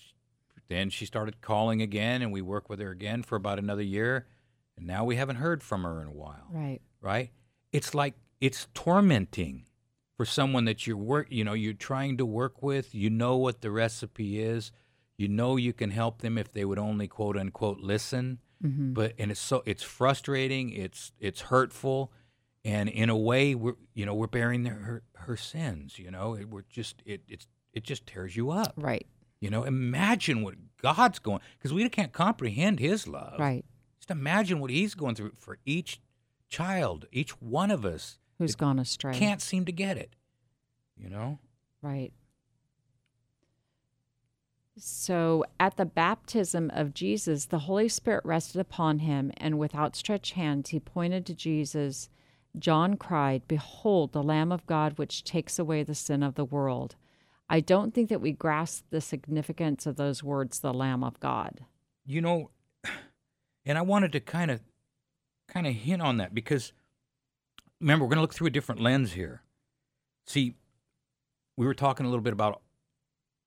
then 0.69 0.91
she 0.91 1.07
started 1.07 1.41
calling 1.41 1.81
again, 1.81 2.23
and 2.23 2.33
we 2.33 2.43
worked 2.43 2.69
with 2.69 2.81
her 2.81 2.91
again 2.91 3.23
for 3.23 3.37
about 3.37 3.61
another 3.61 3.83
year. 3.83 4.27
And 4.77 4.85
now 4.85 5.05
we 5.05 5.15
haven't 5.15 5.37
heard 5.37 5.63
from 5.63 5.85
her 5.85 6.01
in 6.03 6.09
a 6.09 6.13
while, 6.13 6.49
Right. 6.51 6.81
right? 7.01 7.31
It's 7.71 7.95
like 7.95 8.15
it's 8.41 8.67
tormenting 8.75 9.67
for 10.17 10.25
someone 10.25 10.65
that 10.65 10.87
you're 10.87 10.97
work, 10.97 11.29
you 11.31 11.45
know, 11.45 11.53
you're 11.53 11.73
trying 11.75 12.17
to 12.17 12.27
work 12.27 12.63
with. 12.63 12.95
You 12.95 13.11
know 13.11 13.37
what 13.37 13.61
the 13.61 13.71
recipe 13.71 14.41
is. 14.41 14.73
You 15.19 15.29
know 15.29 15.57
you 15.57 15.73
can 15.73 15.91
help 15.93 16.21
them 16.23 16.37
if 16.37 16.51
they 16.53 16.65
would 16.65 16.79
only 16.79 17.07
quote 17.09 17.37
unquote 17.37 17.79
listen 17.81 18.41
hmm 18.63 18.93
but 18.95 19.13
and 19.19 19.31
it's 19.31 19.39
so 19.41 19.63
it's 19.67 19.83
frustrating 19.83 20.71
it's 20.71 21.13
it's 21.21 21.43
hurtful 21.43 22.11
and 22.67 22.89
in 22.89 23.09
a 23.09 23.17
way 23.17 23.55
we're 23.55 23.77
you 23.95 24.05
know 24.05 24.15
we're 24.15 24.27
bearing 24.27 24.65
their, 24.65 24.75
her 24.75 25.03
her 25.15 25.37
sins 25.37 25.99
you 25.99 26.11
know 26.11 26.35
it, 26.35 26.49
we're 26.51 26.65
just 26.69 27.03
it 27.07 27.23
it's 27.29 27.47
it 27.73 27.85
just 27.85 28.07
tears 28.07 28.35
you 28.37 28.51
up 28.51 28.75
Right. 28.77 29.07
you 29.41 29.49
know 29.51 29.63
imagine 29.65 30.43
what 30.43 30.55
god's 30.83 31.19
going 31.21 31.41
because 31.57 31.73
we 31.73 31.89
can't 31.89 32.13
comprehend 32.13 32.81
his 32.81 33.07
love 33.07 33.39
Right. 33.39 33.65
just 34.01 34.11
imagine 34.11 34.59
what 34.61 34.71
he's 34.71 34.95
going 34.95 35.15
through 35.15 35.33
for 35.39 35.59
each 35.65 36.01
child 36.49 37.07
each 37.13 37.41
one 37.41 37.71
of 37.71 37.85
us 37.85 38.19
Who's 38.39 38.57
gone 38.57 38.79
astray? 38.79 39.15
can't 39.15 39.41
seem 39.41 39.65
to 39.67 39.73
get 39.73 39.97
it 39.97 40.15
you 40.97 41.09
know 41.09 41.39
Right. 41.83 42.13
So 44.79 45.45
at 45.59 45.77
the 45.77 45.87
baptism 45.87 46.71
of 46.75 46.93
Jesus, 46.93 47.47
the 47.47 47.61
Holy 47.61 47.89
Spirit 47.89 48.25
rested 48.25 48.61
upon 48.61 48.99
him, 49.01 49.33
and 49.39 49.59
with 49.59 49.75
outstretched 49.75 50.35
hands 50.35 50.71
he 50.71 50.81
pointed 50.81 51.25
to 51.27 51.35
Jesus. 51.35 52.09
John 52.59 52.97
cried, 52.97 53.47
Behold, 53.49 54.13
the 54.13 54.23
Lamb 54.23 54.53
of 54.53 54.67
God, 54.67 54.99
which 54.99 55.25
takes 55.25 55.59
away 55.59 55.83
the 55.83 55.95
sin 55.95 56.23
of 56.23 56.35
the 56.35 56.45
world. 56.45 56.97
I 57.49 57.61
don't 57.61 57.95
think 57.95 58.09
that 58.09 58.21
we 58.21 58.33
grasp 58.33 58.85
the 58.91 59.01
significance 59.01 59.87
of 59.87 59.97
those 59.97 60.23
words, 60.23 60.61
the 60.61 60.75
Lamb 60.75 61.05
of 61.05 61.21
God. 61.21 61.65
You 62.05 62.21
know, 62.21 62.51
and 63.65 63.79
I 63.79 63.83
wanted 63.83 64.13
to 64.13 64.21
kind 64.21 64.51
of 64.51 64.61
kind 65.49 65.67
of 65.67 65.75
hint 65.75 66.03
on 66.03 66.17
that 66.17 66.35
because 66.35 66.73
remember, 67.81 68.05
we're 68.05 68.11
going 68.11 68.17
to 68.17 68.23
look 68.23 68.35
through 68.35 68.49
a 68.49 68.51
different 68.51 68.81
lens 68.81 69.13
here. 69.13 69.43
See, 70.27 70.55
we 71.57 71.67
were 71.67 71.75
talking 71.75 72.05
a 72.05 72.09
little 72.09 72.23
bit 72.23 72.33
about 72.33 72.63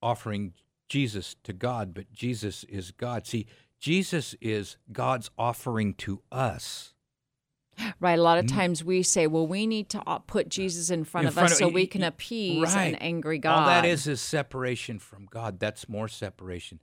offering 0.02 0.54
Jesus 0.88 1.36
to 1.44 1.54
God, 1.54 1.94
but 1.94 2.12
Jesus 2.12 2.64
is 2.66 2.92
God. 2.92 3.28
See, 3.28 3.48
Jesus 3.80 4.36
is 4.42 4.78
God's 4.92 5.30
offering 5.38 5.94
to 5.96 6.22
us. 6.32 6.94
Right. 8.00 8.18
A 8.20 8.22
lot 8.22 8.38
of 8.38 8.46
mm-hmm. 8.46 8.58
times 8.58 8.84
we 8.84 9.04
say, 9.04 9.28
well, 9.28 9.48
we 9.48 9.68
need 9.68 9.90
to 9.90 10.02
put 10.28 10.50
Jesus 10.50 10.90
in 10.90 11.04
front 11.04 11.26
In 11.26 11.28
of 11.30 11.34
front 11.34 11.48
us 11.48 11.52
of- 11.54 11.58
so 11.58 11.68
we 11.68 11.88
can 11.88 12.04
appease 12.04 12.76
right. 12.76 12.94
an 12.94 12.96
angry 12.96 13.38
God. 13.38 13.60
All 13.60 13.66
that 13.68 13.86
is 13.86 14.08
is 14.08 14.22
separation 14.22 15.00
from 15.00 15.26
God. 15.26 15.60
That's 15.60 15.88
more 15.88 16.08
separation. 16.08 16.80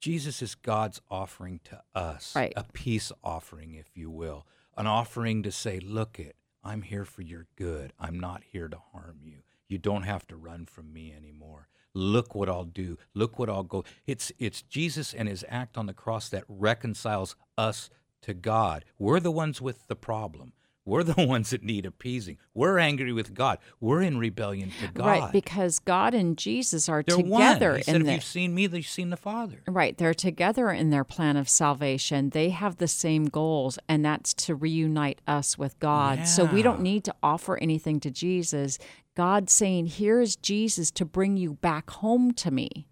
Jesus 0.00 0.42
is 0.42 0.54
God's 0.54 1.00
offering 1.10 1.60
to 1.64 1.82
us, 1.94 2.34
Right. 2.36 2.52
a 2.56 2.64
peace 2.72 3.10
offering, 3.24 3.74
if 3.74 3.96
you 3.96 4.10
will, 4.10 4.46
an 4.76 4.86
offering 4.86 5.42
to 5.42 5.50
say, 5.50 5.80
"Look, 5.80 6.18
it, 6.20 6.36
I'm 6.62 6.82
here 6.82 7.04
for 7.04 7.22
your 7.22 7.46
good. 7.56 7.92
I'm 7.98 8.20
not 8.20 8.44
here 8.44 8.68
to 8.68 8.78
harm 8.92 9.20
you. 9.22 9.42
You 9.68 9.78
don't 9.78 10.02
have 10.02 10.26
to 10.28 10.36
run 10.36 10.66
from 10.66 10.92
me 10.92 11.12
anymore. 11.12 11.68
Look 11.94 12.34
what 12.34 12.48
I'll 12.48 12.64
do. 12.64 12.98
Look 13.14 13.38
what 13.38 13.48
I'll 13.48 13.62
go." 13.64 13.84
It's 14.06 14.30
it's 14.38 14.62
Jesus 14.62 15.14
and 15.14 15.28
His 15.28 15.44
act 15.48 15.78
on 15.78 15.86
the 15.86 15.94
cross 15.94 16.28
that 16.28 16.44
reconciles 16.46 17.34
us 17.56 17.88
to 18.26 18.34
God. 18.34 18.84
We're 18.98 19.20
the 19.20 19.30
ones 19.30 19.60
with 19.60 19.86
the 19.88 19.96
problem. 19.96 20.52
We're 20.84 21.02
the 21.02 21.14
ones 21.26 21.50
that 21.50 21.62
need 21.62 21.84
appeasing. 21.84 22.38
We're 22.54 22.78
angry 22.78 23.12
with 23.12 23.34
God. 23.34 23.58
We're 23.80 24.02
in 24.02 24.18
rebellion 24.18 24.72
to 24.80 24.88
God. 24.88 25.06
Right. 25.06 25.32
Because 25.32 25.80
God 25.80 26.14
and 26.14 26.38
Jesus 26.38 26.88
are 26.88 27.02
They're 27.06 27.16
together 27.16 27.70
one. 27.70 27.76
He 27.78 27.82
said, 27.82 27.96
in 27.96 28.02
if 28.02 28.06
the, 28.06 28.12
you've 28.14 28.24
seen 28.24 28.54
me, 28.54 28.68
you've 28.68 28.86
seen 28.86 29.10
the 29.10 29.16
Father. 29.16 29.62
Right, 29.66 29.98
they're 29.98 30.14
together 30.14 30.70
in 30.70 30.90
their 30.90 31.04
plan 31.04 31.36
of 31.36 31.48
salvation. 31.48 32.30
They 32.30 32.50
have 32.50 32.76
the 32.76 32.88
same 32.88 33.26
goals, 33.26 33.78
and 33.88 34.04
that's 34.04 34.32
to 34.34 34.54
reunite 34.54 35.20
us 35.26 35.58
with 35.58 35.78
God. 35.80 36.28
So 36.28 36.44
we 36.44 36.62
don't 36.62 36.80
need 36.80 37.04
to 37.04 37.14
offer 37.22 37.56
anything 37.58 37.98
to 38.00 38.10
Jesus. 38.10 38.78
God's 39.16 39.52
saying, 39.52 39.86
"Here's 39.86 40.36
Jesus 40.36 40.90
to 40.92 41.04
bring 41.04 41.36
you 41.36 41.54
back 41.54 41.90
home 41.90 42.32
to 42.34 42.50
me. 42.50 42.86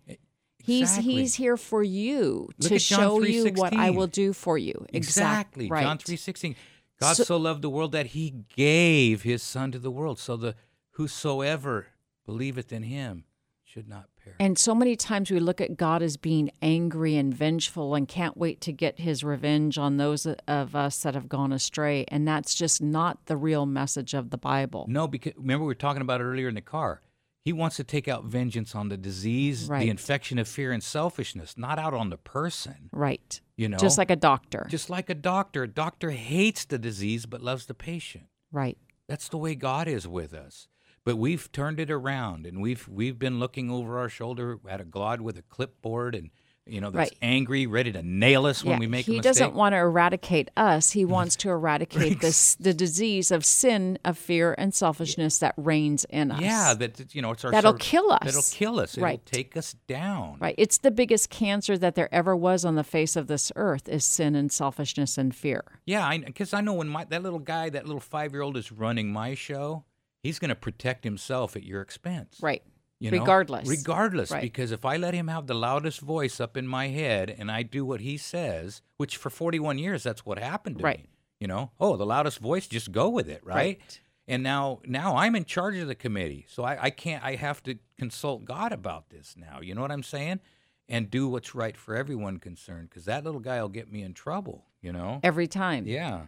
He's 0.65 0.83
Exactly. 0.83 1.15
he's 1.15 1.35
here 1.35 1.57
for 1.57 1.83
you 1.83 2.49
Look 2.59 2.71
to 2.71 2.79
show 2.79 3.23
you 3.23 3.53
what 3.55 3.75
I 3.75 3.91
will 3.91 4.07
do 4.07 4.33
for 4.33 4.57
you." 4.59 4.87
Exactly. 4.93 5.69
Right. 5.69 5.83
John 5.83 5.99
three 5.99 6.17
sixteen. 6.17 6.57
God 7.01 7.17
So- 7.17 7.25
so, 7.25 7.37
loved 7.37 7.63
the 7.63 7.71
world 7.71 7.93
that 7.93 8.07
he 8.09 8.33
gave 8.57 9.23
his 9.23 9.43
son 9.43 9.73
to 9.73 9.79
the 9.79 9.91
world, 9.91 10.19
so 10.19 10.37
the 10.37 10.55
whosoever 10.93 11.89
believeth 12.25 12.73
in 12.73 12.85
him 12.85 13.25
should 13.65 13.89
not 13.89 14.09
perish. 14.23 14.37
And 14.39 14.57
so 14.59 14.75
many 14.75 14.95
times 14.95 15.31
we 15.31 15.41
look 15.41 15.61
at 15.61 15.77
God 15.77 16.03
as 16.03 16.17
being 16.17 16.51
angry 16.63 17.17
and 17.17 17.35
vengeful 17.35 17.95
and 17.97 18.07
can't 18.07 18.37
wait 18.37 18.61
to 18.63 18.73
get 18.73 19.01
his 19.01 19.25
revenge 19.25 19.77
on 19.77 19.97
those 19.97 20.25
of 20.27 20.77
us 20.77 21.03
that 21.03 21.15
have 21.15 21.29
gone 21.29 21.53
astray. 21.53 22.05
And 22.09 22.27
that's 22.27 22.55
just 22.55 22.81
not 22.81 23.27
the 23.27 23.37
real 23.37 23.67
message 23.67 24.15
of 24.15 24.31
the 24.31 24.39
Bible. 24.39 24.87
no, 24.89 25.09
because 25.09 25.33
remember 25.37 25.65
we 25.65 25.69
were 25.69 25.75
talking 25.75 26.03
about 26.03 26.21
it 26.21 26.25
earlier 26.25 26.49
in 26.49 26.55
the 26.55 26.61
car. 26.61 27.03
He 27.45 27.53
wants 27.53 27.77
to 27.77 27.85
take 27.85 28.09
out 28.09 28.25
vengeance 28.25 28.75
on 28.75 28.89
the 28.89 28.97
disease, 28.97 29.69
Right. 29.69 29.81
the 29.81 29.91
infection 29.91 30.39
of 30.39 30.49
fear 30.49 30.73
and 30.73 30.83
selfishness, 30.83 31.59
not 31.59 31.79
out 31.79 31.93
on 31.93 32.09
the 32.09 32.17
person. 32.17 32.89
Right. 32.91 33.39
You 33.57 33.69
know, 33.69 33.77
Just 33.77 33.99
like 33.99 34.11
a 34.11 34.17
doctor. 34.17 34.67
just 34.71 34.89
like 34.89 35.11
a 35.11 35.15
doctor. 35.15 35.65
A 35.65 35.69
doctor 35.69 36.11
hates 36.13 36.65
the 36.65 36.79
disease 36.79 37.27
but 37.27 37.43
loves 37.43 37.67
the 37.67 37.75
patient. 37.75 38.25
right. 38.51 38.79
That's 39.07 39.29
the 39.29 39.37
way 39.37 39.55
God 39.55 39.87
is 39.87 40.09
with 40.09 40.33
us. 40.33 40.67
But 41.05 41.17
we've 41.17 41.53
turned 41.53 41.79
it 41.79 41.91
around, 41.91 42.47
and 42.47 42.63
we've 42.63 42.89
we've 42.89 43.19
been 43.19 43.39
looking 43.39 43.71
over 43.71 43.99
our 43.99 44.09
shoulder 44.09 44.59
at 44.67 44.81
a 44.81 44.85
God 44.87 45.21
with 45.21 45.37
a 45.37 45.43
clipboard, 45.43 46.15
and 46.15 46.31
you 46.67 46.81
know 46.81 46.91
that's 46.91 47.11
Right. 47.11 47.19
angry, 47.21 47.67
ready 47.67 47.93
to 47.93 48.03
nail 48.03 48.47
us 48.47 48.65
when 48.65 48.79
we 48.79 48.87
make 48.87 49.05
he 49.07 49.13
a 49.13 49.17
mistake. 49.17 49.23
He 49.25 49.29
doesn't 49.29 49.55
want 49.55 49.75
to 49.75 49.77
eradicate 49.79 50.51
us. 50.57 50.93
He 50.93 51.05
wants 51.17 51.37
to 51.37 51.51
eradicate 51.51 52.21
this 52.21 52.55
the 52.61 52.73
disease 52.73 53.31
of 53.31 53.45
sin, 53.45 53.99
of 54.05 54.17
fear, 54.17 54.55
and 54.57 54.73
selfishness 54.75 55.39
that 55.39 55.55
reigns 55.57 56.05
in 56.07 56.31
us. 56.31 56.41
yeah, 56.41 56.73
that 56.75 57.15
you 57.15 57.21
know 57.23 57.33
it's 57.33 57.45
our 57.45 57.51
That'll 57.51 57.73
serv- 57.73 57.81
kill 57.81 58.11
us. 58.13 58.21
That'll 58.25 58.43
kill 58.51 58.81
us. 58.81 58.97
Right. 58.97 59.21
It'll 59.25 59.25
take 59.31 59.57
us 59.57 59.75
down. 59.87 60.39
Right. 60.41 60.55
It's 60.57 60.79
the 60.79 60.91
biggest 60.91 61.29
cancer 61.31 61.77
that 61.79 61.95
there 61.95 62.13
ever 62.15 62.35
was 62.35 62.65
on 62.65 62.77
the 62.77 62.85
face 62.85 63.15
of 63.17 63.27
this 63.27 63.53
earth 63.57 63.89
is 63.89 64.05
sin 64.05 64.35
and 64.35 64.51
selfishness 64.51 65.19
and 65.19 65.35
fear. 65.35 65.65
Yeah, 65.87 66.17
because 66.19 66.55
I, 66.55 66.61
know 66.63 66.73
when 66.75 66.89
my 66.89 67.05
that 67.05 67.23
little 67.23 67.39
guy, 67.41 67.69
that 67.71 67.85
little 67.87 68.01
five 68.01 68.33
year 68.33 68.41
old 68.43 68.57
is 68.57 68.73
running 68.73 69.13
my 69.13 69.35
show, 69.35 69.85
he's 70.23 70.39
going 70.39 70.49
to 70.49 70.55
protect 70.55 71.05
himself 71.05 71.57
at 71.57 71.63
your 71.65 71.83
expense. 71.83 72.39
Right. 72.41 72.63
You 73.01 73.11
know? 73.11 73.19
Regardless. 73.19 73.69
Regardless, 73.69 74.31
Right. 74.31 74.41
because 74.43 74.71
if 74.73 74.85
I 74.85 74.97
let 74.97 75.15
him 75.15 75.29
have 75.29 75.47
the 75.47 75.55
loudest 75.55 76.01
voice 76.01 76.41
up 76.41 76.57
in 76.57 76.67
my 76.67 76.89
head 76.89 77.29
and 77.29 77.51
I 77.51 77.63
do 77.63 77.85
what 77.85 78.01
he 78.01 78.17
says, 78.17 78.83
which 78.97 79.17
for 79.17 79.31
41 79.31 79.79
years 79.79 80.03
that's 80.03 80.25
what 80.25 80.39
happened 80.39 80.79
to 80.79 80.85
Right. 80.85 80.99
me. 81.03 81.09
You 81.41 81.49
know, 81.49 81.73
oh, 81.81 81.97
the 81.97 82.07
loudest 82.07 82.39
voice, 82.39 82.67
just 82.67 82.93
go 82.93 83.09
with 83.09 83.29
it, 83.29 83.45
right? 83.45 83.55
Right. 83.79 84.01
And 84.27 84.43
now, 84.43 84.81
now 84.87 85.17
I'm 85.17 85.37
in 85.37 85.45
charge 85.45 85.77
of 85.77 85.89
the 85.89 85.95
committee, 85.95 86.47
so 86.49 86.63
I, 86.65 86.85
I 86.85 86.91
can't. 86.91 87.23
I 87.23 87.35
have 87.35 87.63
to 87.65 87.79
consult 87.99 88.47
God 88.47 88.73
about 88.73 89.11
this 89.11 89.37
now. 89.37 89.61
You 89.61 89.75
know 89.75 89.83
what 89.83 89.91
I'm 89.93 90.03
saying? 90.05 90.41
And 90.89 91.11
do 91.11 91.29
what's 91.29 91.55
right 91.55 91.77
for 91.77 91.95
everyone 91.95 92.39
concerned, 92.39 92.89
because 92.89 93.05
that 93.05 93.25
little 93.25 93.41
guy 93.41 93.61
will 93.61 93.69
get 93.69 93.93
me 93.93 94.03
in 94.03 94.15
trouble. 94.15 94.65
You 94.81 94.93
know? 94.93 95.21
Every 95.23 95.47
time. 95.47 95.87
Yeah. 95.87 96.27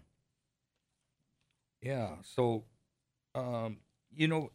Yeah. 1.80 2.16
So, 2.22 2.64
um, 3.34 3.78
you 4.14 4.28
know, 4.28 4.50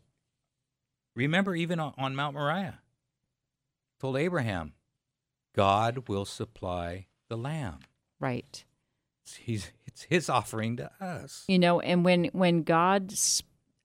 remember 1.15 1.55
even 1.55 1.79
on, 1.79 2.15
Mount 2.15 2.35
Moriah, 2.35 2.79
told 3.99 4.17
Abraham, 4.17 4.73
God 5.55 6.07
will 6.07 6.25
supply 6.25 7.07
the 7.29 7.37
lamb. 7.37 7.79
Right. 8.19 8.63
It's, 9.23 9.35
he's, 9.35 9.71
it's 9.85 10.03
his 10.03 10.29
offering 10.29 10.77
to 10.77 10.91
us. 10.99 11.43
You 11.47 11.59
know, 11.59 11.79
and 11.79 12.03
when 12.05 12.25
when 12.33 12.63
God 12.63 13.13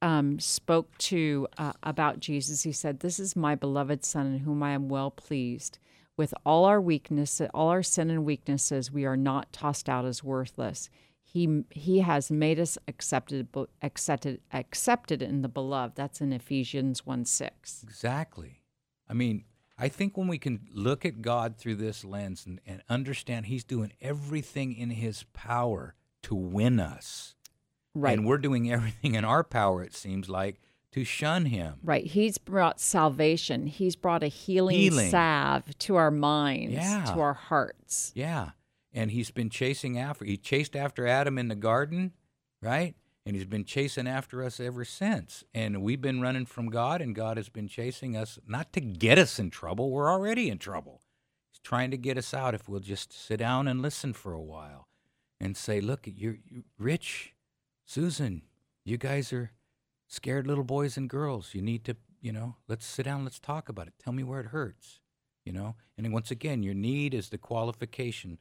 um, 0.03 0.39
spoke 0.39 0.97
to 0.99 1.49
uh, 1.59 1.73
about 1.83 2.21
Jesus, 2.21 2.63
He 2.63 2.73
said, 2.73 3.01
"This 3.01 3.19
is 3.19 3.35
my 3.37 3.55
beloved 3.55 4.05
Son, 4.05 4.27
in 4.27 4.39
whom 4.41 4.63
I 4.63 4.71
am 4.71 4.89
well 4.89 5.11
pleased." 5.11 5.79
With 6.17 6.33
all 6.47 6.65
our 6.65 6.81
weaknesses, 6.81 7.49
all 7.53 7.69
our 7.69 7.83
sin 7.83 8.09
and 8.09 8.25
weaknesses, 8.25 8.91
we 8.91 9.05
are 9.05 9.19
not 9.19 9.53
tossed 9.53 9.89
out 9.89 10.07
as 10.07 10.25
worthless. 10.25 10.89
He 11.37 11.65
He 11.71 11.99
has 12.01 12.31
made 12.31 12.59
us 12.59 12.79
accepted 12.89 13.49
accepted 13.83 14.41
accepted 14.53 15.21
in 15.23 15.43
the 15.43 15.49
beloved. 15.49 15.95
That's 15.97 16.21
in 16.21 16.33
Ephesians 16.33 17.05
one 17.05 17.25
six. 17.27 17.83
Exactly. 17.83 18.63
I 19.09 19.13
mean, 19.13 19.45
I 19.79 19.89
think 19.89 20.17
when 20.17 20.29
we 20.29 20.39
can 20.39 20.61
look 20.73 21.05
at 21.05 21.21
God 21.21 21.57
through 21.59 21.75
this 21.77 22.05
lens 22.05 22.47
and, 22.47 22.61
and 22.67 22.83
understand 22.89 23.47
He's 23.47 23.65
doing 23.65 23.93
everything 24.01 24.75
in 24.75 24.91
His 24.91 25.25
power 25.35 25.95
to 26.23 26.35
win 26.35 26.81
us, 26.81 27.35
Right. 27.95 28.17
and 28.17 28.27
we're 28.27 28.39
doing 28.39 28.71
everything 28.73 29.15
in 29.15 29.25
our 29.25 29.45
power, 29.45 29.83
it 29.83 29.95
seems 29.95 30.29
like, 30.31 30.61
to 30.93 31.05
shun 31.05 31.45
Him. 31.47 31.75
Right. 31.85 32.07
He's 32.07 32.39
brought 32.39 32.81
salvation. 32.81 33.67
He's 33.67 33.97
brought 33.97 34.23
a 34.23 34.29
healing, 34.29 34.77
Healing. 34.77 35.11
salve 35.11 35.77
to 35.81 35.97
our 35.97 36.11
minds, 36.11 36.73
Yeah. 36.73 37.05
to 37.13 37.21
our 37.21 37.35
hearts. 37.35 38.13
Yeah. 38.15 38.51
And 38.97 39.11
he's 39.11 39.31
been 39.31 39.51
chasing 39.51 39.99
after 39.99 40.25
he 40.25 40.39
chased 40.39 40.75
after 40.75 41.07
Adam 41.07 41.37
in 41.37 41.49
the 41.49 41.55
garden, 41.55 42.15
right? 42.63 42.95
And 43.27 43.37
he's 43.37 43.45
been 43.45 43.65
chasing 43.65 44.09
after 44.09 44.43
us 44.43 44.59
ever 44.59 44.87
since. 44.87 45.45
And 45.53 45.83
we've 45.83 46.01
been 46.01 46.23
running 46.23 46.47
from 46.47 46.71
God 46.71 47.03
and 47.03 47.15
God 47.15 47.37
has 47.37 47.51
been 47.51 47.69
chasing 47.69 48.17
us 48.17 48.39
not 48.49 48.73
to 48.73 48.81
get 48.81 49.19
us 49.19 49.39
in 49.39 49.51
trouble. 49.51 49.91
We're 49.91 50.11
already 50.11 50.49
in 50.49 50.57
trouble. 50.57 51.03
He's 51.51 51.61
trying 51.61 51.91
to 51.91 51.99
get 51.99 52.17
us 52.17 52.33
out 52.33 52.55
if 52.55 52.71
we'll 52.71 52.81
just 52.81 53.13
sit 53.13 53.37
down 53.37 53.69
and 53.69 53.83
listen 53.83 54.15
for 54.15 54.33
a 54.33 54.41
while 54.41 54.89
and 55.39 55.59
say, 55.59 55.83
"Look, 55.83 56.07
you're, 56.07 56.39
you 56.47 56.65
Rich, 56.79 57.35
Susan, 57.85 58.43
you 58.83 58.97
guys 58.97 59.31
are 59.31 59.51
scared 60.07 60.47
little 60.47 60.65
boys 60.65 60.97
and 60.97 61.11
girls. 61.11 61.51
You 61.53 61.61
need 61.61 61.85
to, 61.85 61.97
you 62.23 62.33
know, 62.33 62.57
let's 62.67 62.87
sit 62.87 63.03
down, 63.03 63.25
let's 63.25 63.41
talk 63.41 63.69
about 63.69 63.89
it. 63.89 63.95
Tell 64.03 64.15
me 64.15 64.23
where 64.23 64.41
it 64.41 64.47
hurts." 64.47 65.01
You 65.45 65.53
know? 65.53 65.77
And 65.99 66.13
once 66.13 66.31
again, 66.31 66.63
your 66.63 66.75
need 66.75 67.13
is 67.13 67.29
the 67.29 67.39
qualification 67.39 68.39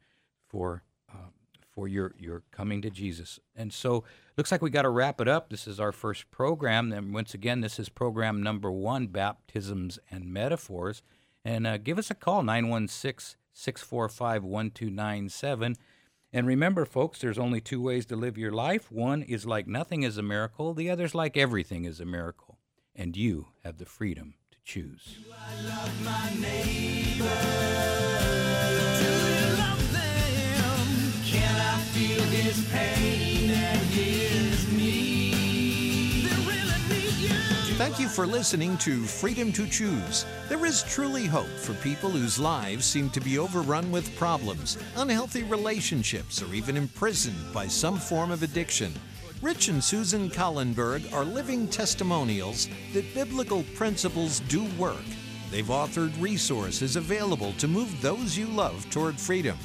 for 0.47 0.83
uh, 1.11 1.29
for 1.69 1.87
your 1.87 2.13
your 2.17 2.43
coming 2.51 2.81
to 2.81 2.89
Jesus. 2.89 3.39
And 3.55 3.73
so, 3.73 4.03
looks 4.37 4.51
like 4.51 4.61
we 4.61 4.69
got 4.69 4.83
to 4.83 4.89
wrap 4.89 5.19
it 5.21 5.27
up. 5.27 5.49
This 5.49 5.67
is 5.67 5.79
our 5.79 5.91
first 5.91 6.29
program. 6.31 6.91
And 6.91 7.13
once 7.13 7.33
again, 7.33 7.61
this 7.61 7.79
is 7.79 7.89
program 7.89 8.41
number 8.41 8.71
one, 8.71 9.07
baptisms 9.07 9.99
and 10.09 10.25
metaphors. 10.25 11.01
And 11.43 11.67
uh, 11.67 11.77
give 11.77 11.99
us 11.99 12.09
a 12.09 12.15
call 12.15 12.43
916 12.43 13.37
645 13.53 14.43
1297. 14.43 15.75
And 16.33 16.47
remember, 16.47 16.85
folks, 16.85 17.19
there's 17.19 17.37
only 17.37 17.61
two 17.61 17.81
ways 17.81 18.05
to 18.07 18.15
live 18.15 18.37
your 18.37 18.51
life. 18.51 18.91
One 18.91 19.21
is 19.21 19.45
like 19.45 19.67
nothing 19.67 20.03
is 20.03 20.17
a 20.17 20.23
miracle. 20.23 20.73
The 20.73 20.89
other's 20.89 21.15
like 21.15 21.37
everything 21.37 21.85
is 21.85 21.99
a 22.01 22.05
miracle. 22.05 22.57
And 22.93 23.15
you 23.15 23.47
have 23.63 23.77
the 23.77 23.85
freedom 23.85 24.35
to 24.51 24.57
Choose. 24.65 25.19
Thank 37.85 37.99
you 37.99 38.09
for 38.09 38.25
listening 38.25 38.79
to 38.79 39.03
Freedom 39.03 39.53
to 39.53 39.67
Choose. 39.67 40.25
There 40.49 40.65
is 40.65 40.81
truly 40.81 41.27
hope 41.27 41.45
for 41.45 41.75
people 41.75 42.09
whose 42.09 42.39
lives 42.39 42.83
seem 42.83 43.11
to 43.11 43.21
be 43.21 43.37
overrun 43.37 43.91
with 43.91 44.17
problems, 44.17 44.79
unhealthy 44.95 45.43
relationships, 45.43 46.41
or 46.41 46.51
even 46.55 46.77
imprisoned 46.77 47.53
by 47.53 47.67
some 47.67 47.99
form 47.99 48.31
of 48.31 48.41
addiction. 48.41 48.91
Rich 49.39 49.67
and 49.67 49.83
Susan 49.83 50.31
Collenberg 50.31 51.13
are 51.13 51.23
living 51.23 51.67
testimonials 51.67 52.69
that 52.93 53.13
biblical 53.13 53.61
principles 53.75 54.39
do 54.49 54.65
work. 54.79 55.05
They've 55.51 55.63
authored 55.67 56.19
resources 56.19 56.95
available 56.95 57.53
to 57.59 57.67
move 57.67 58.01
those 58.01 58.35
you 58.35 58.47
love 58.47 58.89
toward 58.89 59.19
freedom. 59.19 59.59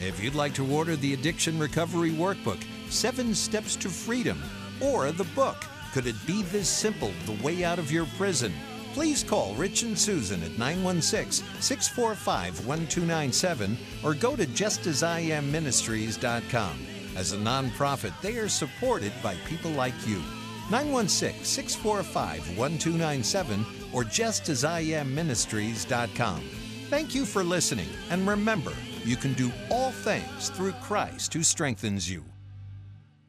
If 0.00 0.24
you'd 0.24 0.34
like 0.34 0.54
to 0.54 0.72
order 0.72 0.96
the 0.96 1.12
Addiction 1.12 1.58
Recovery 1.58 2.10
Workbook, 2.10 2.64
Seven 2.88 3.34
Steps 3.34 3.76
to 3.76 3.90
Freedom, 3.90 4.42
or 4.80 5.12
the 5.12 5.24
book, 5.34 5.62
Could 5.92 6.06
It 6.06 6.16
Be 6.26 6.42
This 6.42 6.68
Simple 6.68 7.12
The 7.24 7.40
Way 7.42 7.64
Out 7.64 7.78
of 7.78 7.90
Your 7.92 8.04
Prison? 8.16 8.52
Please 8.92 9.22
call 9.22 9.54
Rich 9.54 9.82
and 9.82 9.96
Susan 9.98 10.42
at 10.42 10.58
916 10.58 11.46
645 11.60 12.66
1297 12.66 13.78
or 14.02 14.14
go 14.14 14.34
to 14.36 14.46
justasIamministries.com. 14.46 16.86
As 17.16 17.32
a 17.32 17.38
nonprofit, 17.38 18.12
they 18.20 18.36
are 18.38 18.48
supported 18.48 19.12
by 19.22 19.34
people 19.46 19.70
like 19.72 19.94
you. 20.06 20.22
916 20.70 21.44
645 21.44 22.58
1297 22.58 23.66
or 23.92 24.04
justasIamministries.com. 24.04 26.40
Thank 26.88 27.14
you 27.14 27.24
for 27.24 27.42
listening, 27.42 27.88
and 28.10 28.28
remember, 28.28 28.72
you 29.04 29.16
can 29.16 29.32
do 29.34 29.50
all 29.70 29.90
things 29.90 30.50
through 30.50 30.72
Christ 30.82 31.34
who 31.34 31.42
strengthens 31.42 32.08
you. 32.10 32.24